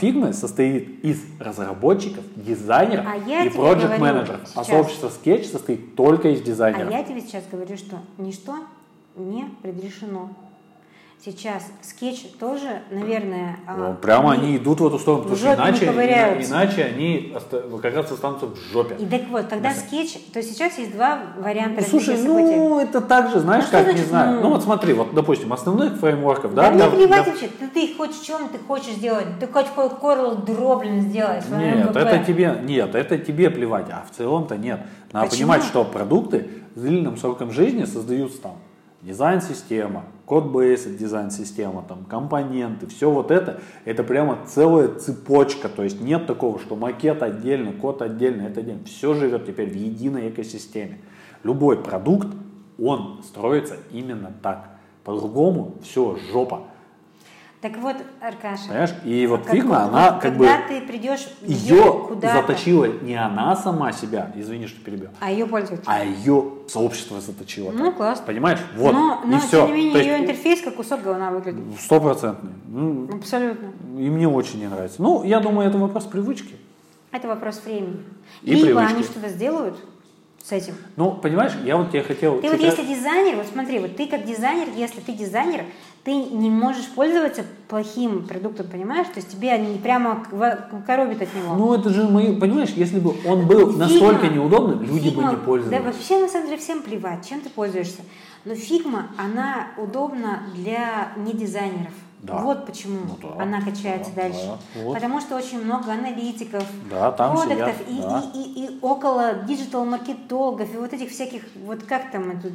[0.00, 4.40] фигмы состоит из разработчиков, дизайнеров А я и тебе проект говорю менеджеров.
[4.54, 6.90] А сообщество скетч состоит только из А дизайнеров.
[6.90, 8.56] я тебе сейчас говорю, что ничто
[9.16, 10.30] не предрешено.
[11.24, 13.56] Сейчас скетч тоже, наверное...
[13.66, 17.34] а, Ну, Прямо не- они идут в эту сторону, потому что не иначе, иначе они
[17.80, 18.96] как раз останутся в жопе.
[18.98, 20.18] И так вот, когда скетч...
[20.34, 22.56] То сейчас есть два варианта Ну, слушай, развития событий.
[22.58, 24.34] ну это так же, знаешь, Ну, что как, не значит, знаю.
[24.34, 24.40] ну?
[24.42, 26.70] Ну вот смотри, вот, допустим, основных фреймворков, Да, да?
[26.72, 29.26] мне для- плевать для- вообще, ты, ты хочешь, чем ты хочешь сделать?
[29.40, 31.44] Ты хочешь CorelDRAW, блин, сделать?
[31.48, 34.80] Нет, это тебе, нет, это тебе плевать, а в целом-то нет.
[35.12, 35.52] Надо Почему?
[35.52, 38.56] понимать, что продукты с длинным сроком жизни создаются там
[39.04, 46.00] дизайн-система, code base, дизайн-система, там компоненты, все вот это, это прямо целая цепочка, то есть
[46.00, 48.84] нет такого, что макет отдельно, код отдельно, это отдельно.
[48.84, 50.98] Все живет теперь в единой экосистеме.
[51.42, 52.28] Любой продукт,
[52.78, 54.70] он строится именно так.
[55.04, 56.64] По-другому все жопа.
[57.64, 58.94] Так вот, Аркаша, Понимаешь?
[59.06, 60.44] И вот как- Figma, вот она как бы...
[60.44, 65.46] когда ты придешь Ее куда-то, заточила не она сама себя, извини, что перебил, а ее
[65.46, 65.82] пользователь.
[65.86, 67.70] а ее сообщество заточило.
[67.70, 68.26] Ну, классно.
[68.26, 68.58] Понимаешь?
[68.76, 68.92] Вот.
[68.92, 69.66] но, и но все.
[69.66, 71.62] тем не менее, ее интерфейс как кусок говна выглядит.
[71.80, 72.52] Стопроцентный.
[72.68, 73.72] Ну, Абсолютно.
[73.98, 75.00] и мне очень не нравится.
[75.00, 76.56] Ну, я думаю, это вопрос привычки.
[77.12, 78.02] Это вопрос времени.
[78.42, 78.92] И Либо привычки.
[78.92, 79.78] они что-то сделают
[80.44, 80.74] с этим.
[80.96, 82.42] Ну, понимаешь, я вот тебе хотел...
[82.42, 85.64] Ты вот если дизайнер, вот смотри, вот ты как дизайнер, если ты дизайнер,
[86.04, 89.06] ты не можешь пользоваться плохим продуктом, понимаешь?
[89.06, 90.22] То есть тебе они прямо
[90.86, 91.54] коробит от него.
[91.54, 92.36] Ну, это же мои...
[92.38, 95.78] Понимаешь, если бы он был настолько Figma- неудобным, люди бы Figma- не пользовались.
[95.78, 98.02] Да вообще, на самом деле, всем плевать, чем ты пользуешься.
[98.44, 101.94] Но Figma, она удобна для недизайнеров.
[102.20, 102.38] Да.
[102.38, 104.46] Вот почему Ну да, она качается да, дальше.
[104.74, 104.94] да, вот.
[104.94, 108.22] Потому что очень много аналитиков, Да, там продуктов сидят, и, да.
[108.34, 112.50] и, и, и около digital-маркетологов и вот этих всяких, вот как там это,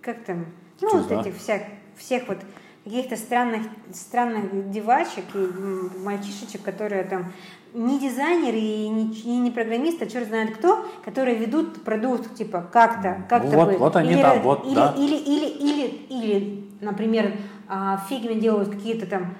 [0.00, 0.46] как там,
[0.80, 1.62] ну Чё вот этих всех,
[1.96, 2.38] всех вот
[2.84, 7.32] каких-то странных, странных девачек и мальчишечек, которые там
[7.72, 12.68] не дизайнеры и не, и не программисты, а черт знает кто, которые ведут продукт, типа,
[12.72, 13.78] как-то, как-то Вот- бы.
[13.78, 14.94] вот они или, там, вот, или, да.
[14.96, 17.36] или, или, или, или, например,
[17.68, 19.34] а, в фигме делают какие-то там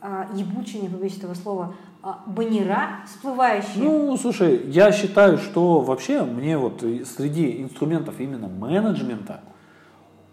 [0.00, 3.84] а, ебучие, не побоюсь этого слова, а, баннера всплывающие.
[3.84, 6.80] Ну, слушай, я считаю, что вообще мне вот
[7.16, 9.40] среди инструментов именно менеджмента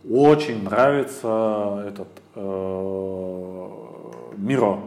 [0.09, 2.39] очень нравится этот э,
[4.37, 4.79] Miro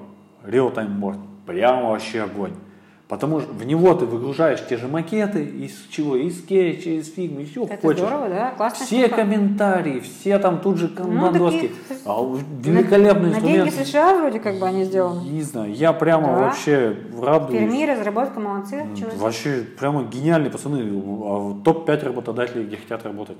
[0.46, 1.18] Real Time Board.
[1.46, 2.52] Прямо вообще огонь.
[3.08, 6.16] Потому что в него ты выгружаешь те же макеты, из чего?
[6.16, 7.98] Из скетча, из фигмы, все Это хочешь.
[8.00, 8.50] здорово, да?
[8.56, 9.16] Классная Все штука.
[9.16, 11.70] комментарии, все там тут же канбан такие- доски.
[12.06, 12.22] А,
[12.62, 13.64] великолепный на, инструмент.
[13.66, 15.28] На деньги США вроде как бы они сделаны.
[15.28, 16.32] Не знаю, я прямо Да.
[16.38, 17.60] вообще радуюсь.
[17.60, 18.86] Перми разработка, молодцы.
[19.18, 20.80] Вообще, прямо гениальные пацаны.
[20.80, 23.36] А Топ-5 работодателей, где хотят работать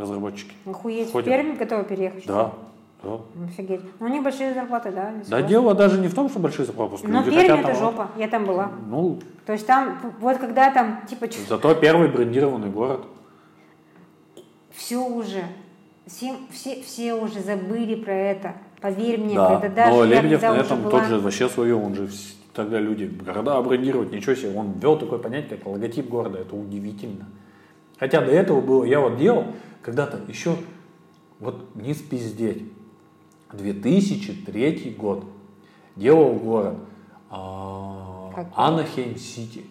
[0.00, 0.52] разработчики.
[0.66, 1.08] Охуеть.
[1.08, 1.28] В Ходят.
[1.28, 2.26] Пермь готовы переехать.
[2.26, 2.52] Да,
[3.02, 3.18] да.
[3.46, 3.80] Офигеть.
[4.00, 5.12] Но у них большие зарплаты, да?
[5.28, 8.10] Да дело даже не в том, что большие зарплаты, просто Но Пермь это там жопа.
[8.16, 8.70] Я там была.
[8.88, 13.04] Ну, То есть там, вот когда там, типа, зато первый брендированный город.
[14.72, 15.42] все уже,
[16.06, 18.54] все, все, все уже забыли про это.
[18.80, 21.94] Поверь мне, да, когда даже но Лебедев на этом была- тот же вообще свое, он
[21.94, 22.08] же
[22.54, 27.26] тогда люди, города брендировать, ничего себе, он ввел такое понятие, как логотип города, это удивительно.
[27.98, 29.44] Хотя до этого было, я вот делал
[29.82, 30.56] когда-то еще,
[31.38, 32.64] вот не спиздеть,
[33.52, 35.24] 2003 год,
[35.96, 36.76] делал город
[37.30, 38.52] а, Какой?
[38.54, 39.64] Анахейм Сити.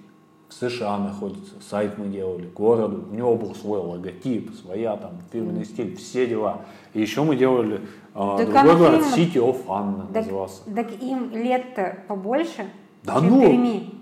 [0.49, 5.65] в США находится, сайт мы делали, городу, у него был свой логотип, своя там фирменный
[5.65, 6.61] стиль, все дела.
[6.93, 7.81] И еще мы делали
[8.13, 10.61] а, Так другой город, фильм- City of Fun Так, назывался.
[10.75, 12.69] так им лет-то побольше,
[13.03, 13.41] Да чем ну!
[13.41, 13.98] Перми.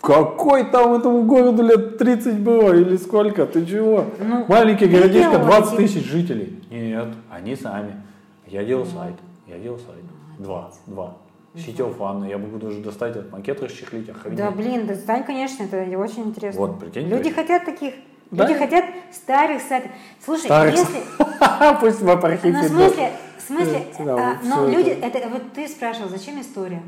[0.00, 3.46] Какой там этому городу лет 30 было или сколько?
[3.46, 4.04] Ты чего?
[4.18, 6.62] Ну, Маленький городишко, делала 20 эти- тысяч жителей.
[6.70, 8.02] Нет, они сами.
[8.46, 9.14] Я делал сайт.
[9.46, 10.04] Я делал сайт.
[10.38, 10.70] Два.
[10.86, 11.16] Два.
[11.54, 12.28] Of Fun.
[12.28, 14.38] Я могу даже достать этот макет, расчехлить, охренеть.
[14.38, 16.60] Да, блин, да стань, конечно, это очень интересно.
[16.60, 17.34] Вот, прикинь, Люди прикинь.
[17.34, 17.94] хотят таких.
[18.30, 18.46] Да.
[18.46, 19.90] Люди хотят старых сайтов.
[20.22, 21.00] Слушай, Старых если...
[21.80, 22.58] Пусть в архиве.
[22.58, 25.18] Ну, в смысле, в смысле, Да, а, но всё люди, это.
[25.18, 26.82] это вот ты спрашивал, зачем история?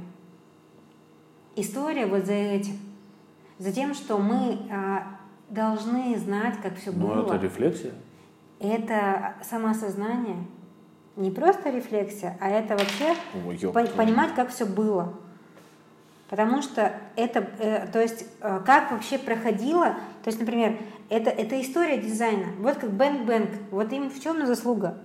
[1.57, 2.75] История вот за этим.
[3.59, 7.27] За тем, что мы а, должны знать, как все Ну, было.
[7.27, 7.93] это рефлексия.
[8.61, 10.45] Это самоосознание.
[11.17, 15.15] Не просто рефлексия, а это вообще Ой, понимать, как все было.
[16.29, 20.77] Потому что это, э, то есть, э, как вообще проходило, то есть, например,
[21.09, 22.47] это, это история дизайна.
[22.59, 24.99] Вот как Бэнк Бэнк, вот им в чем заслуга?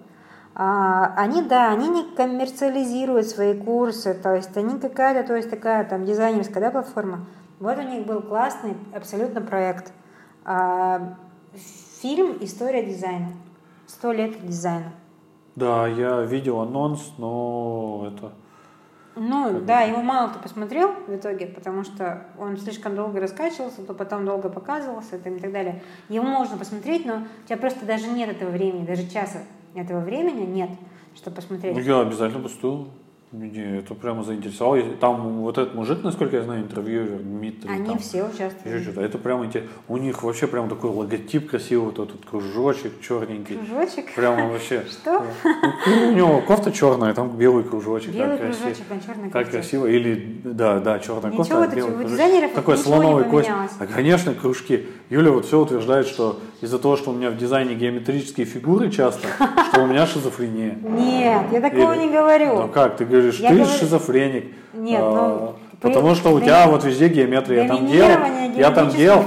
[0.54, 5.84] А, они, да, они не коммерциализируют свои курсы, то есть они какая-то, то есть такая
[5.86, 7.26] там дизайнерская, да, платформа.
[7.64, 9.94] Вот у них был классный абсолютно проект.
[10.44, 11.16] А,
[12.02, 13.30] фильм «История дизайна».
[13.88, 14.92] Сто лет дизайна.
[15.56, 18.34] Да, я видел анонс, но это...
[19.16, 23.94] Ну, да, его мало кто посмотрел в итоге, потому что он слишком долго раскачивался, то
[23.94, 25.82] потом долго показывался там и так далее.
[26.10, 29.40] Его можно посмотреть, но у тебя просто даже нет этого времени, даже часа
[29.74, 30.72] этого времени нет,
[31.16, 31.78] чтобы посмотреть.
[31.78, 32.90] Ну, я обязательно постою.
[33.34, 34.80] Мне это прямо заинтересовало.
[35.02, 37.68] Там вот этот мужик, насколько я знаю, интервьюер Дмитрий.
[37.68, 38.64] Они там, все участвуют.
[38.64, 39.02] еще что-то.
[39.02, 43.56] Это прямо инте- У них вообще прям такой логотип красивый, вот этот кружочек черненький.
[43.58, 44.14] Кружочек.
[44.14, 44.86] Прямо вообще.
[44.92, 45.24] Что?
[45.44, 48.12] Ну, у него кофта черная, там белый кружочек.
[48.14, 49.52] Белый кружочек, а черный Как кофте.
[49.58, 49.88] красиво.
[49.88, 52.54] Или, да, да, черная кофта, а белый кружочек.
[52.54, 53.50] Такой не слоновый кость.
[53.80, 54.86] А, конечно, кружки.
[55.10, 59.28] Юля вот все утверждает, что из-за того, что у меня в дизайне геометрические фигуры часто,
[59.72, 60.78] что у меня шизофрения.
[60.84, 62.62] Нет, я такого не говорю.
[62.62, 64.46] Ну как, ты говоришь, Я ты говорю- шизофреник.
[64.74, 67.64] Нет, А, ну, Потому что у тебя вот везде геометрия.
[67.64, 68.10] Я там делал,
[68.56, 69.24] я там делал,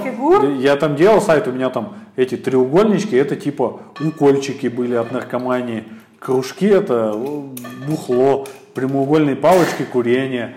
[0.58, 5.84] я там делал сайт, у меня там эти треугольнички, это типа укольчики были от наркомании.
[6.18, 7.42] Кружки это э,
[7.86, 10.56] бухло, прямоугольные палочки курение.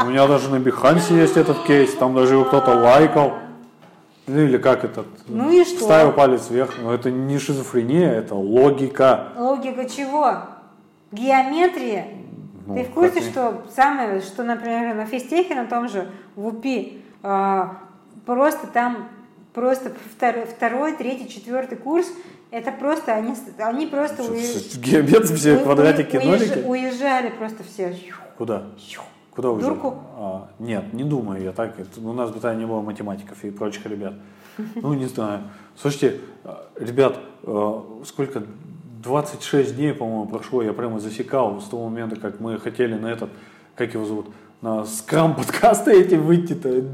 [0.00, 3.34] У меня даже на Бихансе есть этот кейс, там даже его кто-то лайкал.
[4.26, 5.06] Ну или как этот?
[5.28, 5.84] Ну и что?
[5.84, 6.74] Ставил палец вверх.
[6.82, 9.28] Но это не шизофрения, это логика.
[9.36, 10.36] Логика чего?
[11.12, 12.06] Геометрия.
[12.66, 17.02] Ну, Ты в курсе, что самое, что, например, на физтехе, на том же, в УПИ,
[17.22, 17.78] а,
[18.26, 19.08] просто там
[19.52, 22.10] просто второй, второй, третий, четвертый курс,
[22.50, 26.58] это просто, они, они просто уезж- Геометрия все квадратики, нолики.
[26.66, 27.96] Уезжали просто все.
[28.38, 28.64] Куда?
[29.30, 29.74] Куда уезжали?
[29.74, 29.94] Дурку?
[30.16, 31.78] А, нет, не думаю я так.
[31.78, 34.14] Это- у нас в Британии не было математиков и прочих ребят.
[34.76, 35.42] Ну, не знаю.
[35.76, 38.42] Слушайте, а, ребят, а, сколько?
[39.04, 40.62] 26 дней, по-моему, прошло.
[40.62, 43.30] Я прямо засекал с того момента, как мы хотели на этот,
[43.76, 44.28] как его зовут,
[44.62, 46.84] на скрам подкасты эти выйти-то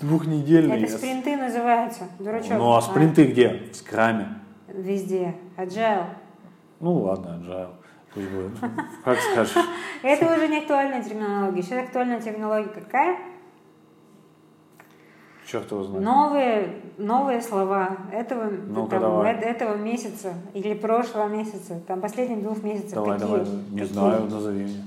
[0.00, 0.84] двухнедельные.
[0.84, 2.52] Это спринты называются, дурачок.
[2.52, 3.62] Ну, а спринты где?
[3.72, 4.28] В скраме.
[4.68, 5.34] Везде.
[5.56, 6.06] Agile.
[6.80, 7.70] Ну, ладно, agile.
[8.14, 8.52] Пусть будет.
[9.04, 9.54] Как скажешь.
[10.02, 11.62] Это уже не актуальная терминология.
[11.62, 13.18] Сейчас актуальная терминология какая?
[15.46, 16.04] Черт его знает.
[16.04, 19.34] Новые, новые слова этого, Ну-ка, там, давай.
[19.36, 22.94] этого месяца или прошлого месяца, там последних двух месяцев.
[22.94, 23.36] Давай, какие?
[23.36, 23.46] давай.
[23.70, 23.84] Не Какие?
[23.84, 24.84] знаю, назови мне.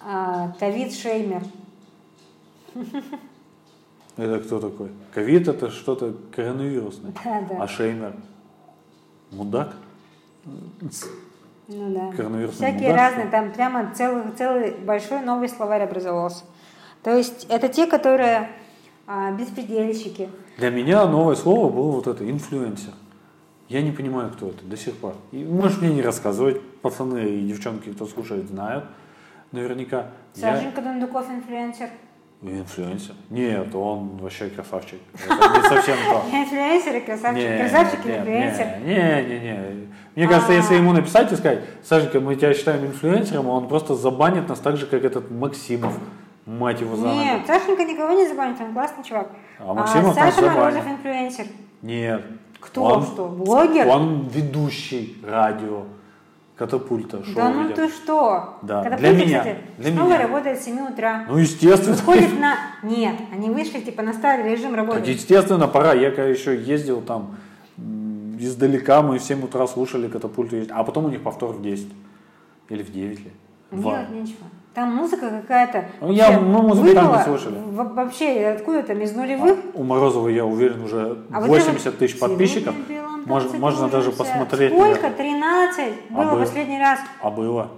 [0.00, 1.42] А, Ковид-шеймер.
[4.16, 4.90] Это кто такой?
[5.14, 7.12] Ковид это что-то коронавирусное.
[7.24, 7.62] Да, да.
[7.62, 8.16] А Шеймер?
[9.30, 9.76] Мудак?
[10.44, 12.10] Ну да.
[12.16, 16.44] Коронавирусный Всякие мудак, разные, там прямо целый, целый большой новый словарь образовался.
[17.02, 18.50] То есть это те, которые
[19.06, 20.28] а, беспредельщики.
[20.56, 22.92] Для меня новое слово было вот это, инфлюенсер.
[23.68, 25.14] Я не понимаю, кто это до сих пор.
[25.30, 28.84] И можешь мне не рассказывать, пацаны и девчонки, кто слушает, знают
[29.52, 30.06] наверняка.
[30.34, 31.88] Я Сашенька Дундуков инфлюенсер.
[32.42, 33.14] инфлюенсер.
[33.30, 35.00] Нет, он вообще красавчик.
[35.14, 36.24] Это не совсем то.
[36.32, 37.58] Инфлюенсер и красавчик.
[37.58, 38.66] Красавчик и инфлюенсер.
[38.84, 39.88] Не, не, не.
[40.14, 44.48] Мне кажется, если ему написать и сказать, Сашенька, мы тебя считаем инфлюенсером, он просто забанит
[44.48, 45.98] нас так же, как этот Максимов.
[46.48, 47.06] Мать его за.
[47.08, 49.30] Нет, Сашенька никого не забанит, он классный чувак.
[49.58, 50.50] А Максимов нас Саша.
[50.50, 51.44] Морозов инфлюенсер.
[51.82, 52.24] Нет.
[52.58, 52.82] Кто?
[52.84, 53.86] Он- Что, блогер?
[53.86, 55.82] Он ведущий радио.
[56.56, 57.22] Катапульта.
[57.22, 58.58] Шоу Да ну ты что?
[58.62, 60.22] Да, Когда для меня, кстати, для снова меня.
[60.22, 61.24] работает с 7 утра.
[61.28, 61.94] Ну, естественно.
[61.94, 62.56] Выходит на...
[62.82, 65.08] Нет, они вышли типа на старый режим Так, работы.
[65.10, 65.92] естественно, пора.
[65.92, 67.36] Я когда еще ездил там
[68.40, 70.56] издалека, мы в 7 утра слушали катапульту.
[70.70, 71.92] А потом у них повтор в 10.
[72.70, 73.32] Или в 9 ли.
[73.70, 74.46] Делать нечего.
[74.78, 75.86] Там музыка какая-то.
[76.00, 79.58] Ну, я- мы музыку там не в- Вообще, откуда там, из нулевых?
[79.74, 82.74] У Морозова, я уверен, уже А вот 80 это вот тысяч подписчиков.
[82.76, 84.18] «Сегодня в белом Мож- танце можно даже кружимся».
[84.22, 84.72] посмотреть.
[84.72, 85.02] Сколько?
[85.02, 85.16] наверное.
[85.16, 85.94] 13?
[86.10, 86.38] А Было было?
[86.38, 87.00] последний раз.
[87.20, 87.68] А было?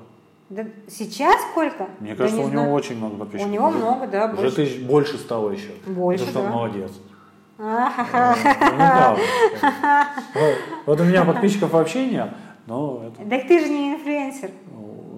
[0.50, 1.86] Да сейчас сколько?
[2.00, 2.74] Мне Да кажется, не у него знаю.
[2.74, 3.50] очень много У подписчиков.
[3.50, 4.56] него Уже- много, да, Уже больше.
[4.56, 5.70] тысяч больше стало еще.
[5.86, 6.52] Больше, Потому что он да.
[6.54, 6.92] молодец.
[7.58, 8.36] Ахаха.
[8.60, 9.20] Ну, неправда.
[10.84, 12.28] Вот- у меня подписчиков вообще нет,
[12.66, 13.30] но это...
[13.30, 14.50] Так ты же не инфлюенсер.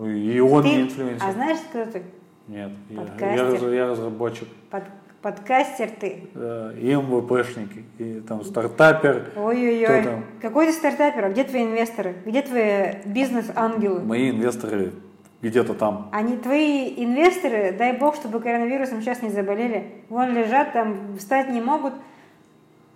[0.03, 1.29] Ну, И он Ты- не инфлюенсер.
[1.29, 2.03] А знаешь, кто ты?
[2.49, 4.49] Нет, я- я, я разработчик.
[4.69, 4.83] Под-
[5.23, 6.29] подкастер ты.
[6.35, 9.31] Да, и МВПшник, и там стартапер.
[9.37, 10.25] Ой-ой-ой.
[10.41, 11.27] Какой ты стартапер?
[11.27, 12.17] А где твои инвесторы?
[12.27, 14.01] Где твои бизнес-ангелы?
[14.01, 14.93] Мои инвесторы
[15.41, 16.09] где-то там.
[16.13, 20.05] Они твои инвесторы, дай бог, чтобы коронавирусом сейчас не заболели.
[20.09, 21.93] Вон лежат там, встать не могут.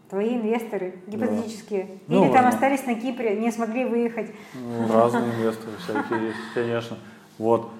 [0.08, 1.98] Твои инвесторы гипотетические.
[2.06, 2.48] Ну, Или там ладно.
[2.50, 4.30] остались на Кипре, не смогли выехать.
[4.54, 6.96] Ну, разные инвесторы всякие есть, конечно.
[7.38, 7.70] Вот.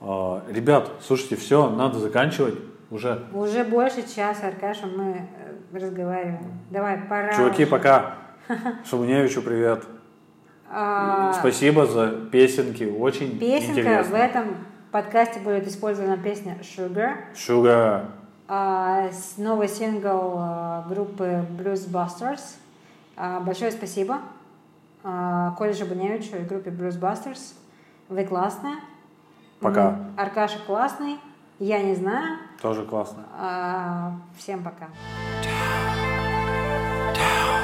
[0.00, 2.54] А, Ребят, слушайте, все, надо заканчивать
[2.90, 3.24] уже.
[3.32, 5.26] Уже больше часа, Аркаша, мы
[5.72, 6.60] э, разговариваем.
[6.70, 7.32] Давай, пора.
[7.34, 7.70] Чуваки, уже.
[7.70, 8.14] пока.
[8.88, 9.84] Шумуневичу привет.
[10.70, 14.10] А, Спасибо за песенки, очень Песенка, интересно.
[14.10, 14.44] в этом
[14.90, 17.14] подкасте будет использована песня Sugar.
[17.34, 18.06] Sugar.
[18.48, 22.56] А, новый сингл а, группы Blues Busters.
[23.16, 24.20] А, большое спасибо
[25.02, 27.54] Коле Жабуневичу и группе Blues Busters.
[28.08, 28.76] Вы классная.
[29.60, 29.98] Пока.
[30.16, 31.18] Аркаша классный.
[31.58, 32.38] Я не знаю.
[32.60, 33.24] Тоже классно.
[34.36, 34.88] Всем пока.
[37.14, 37.61] Down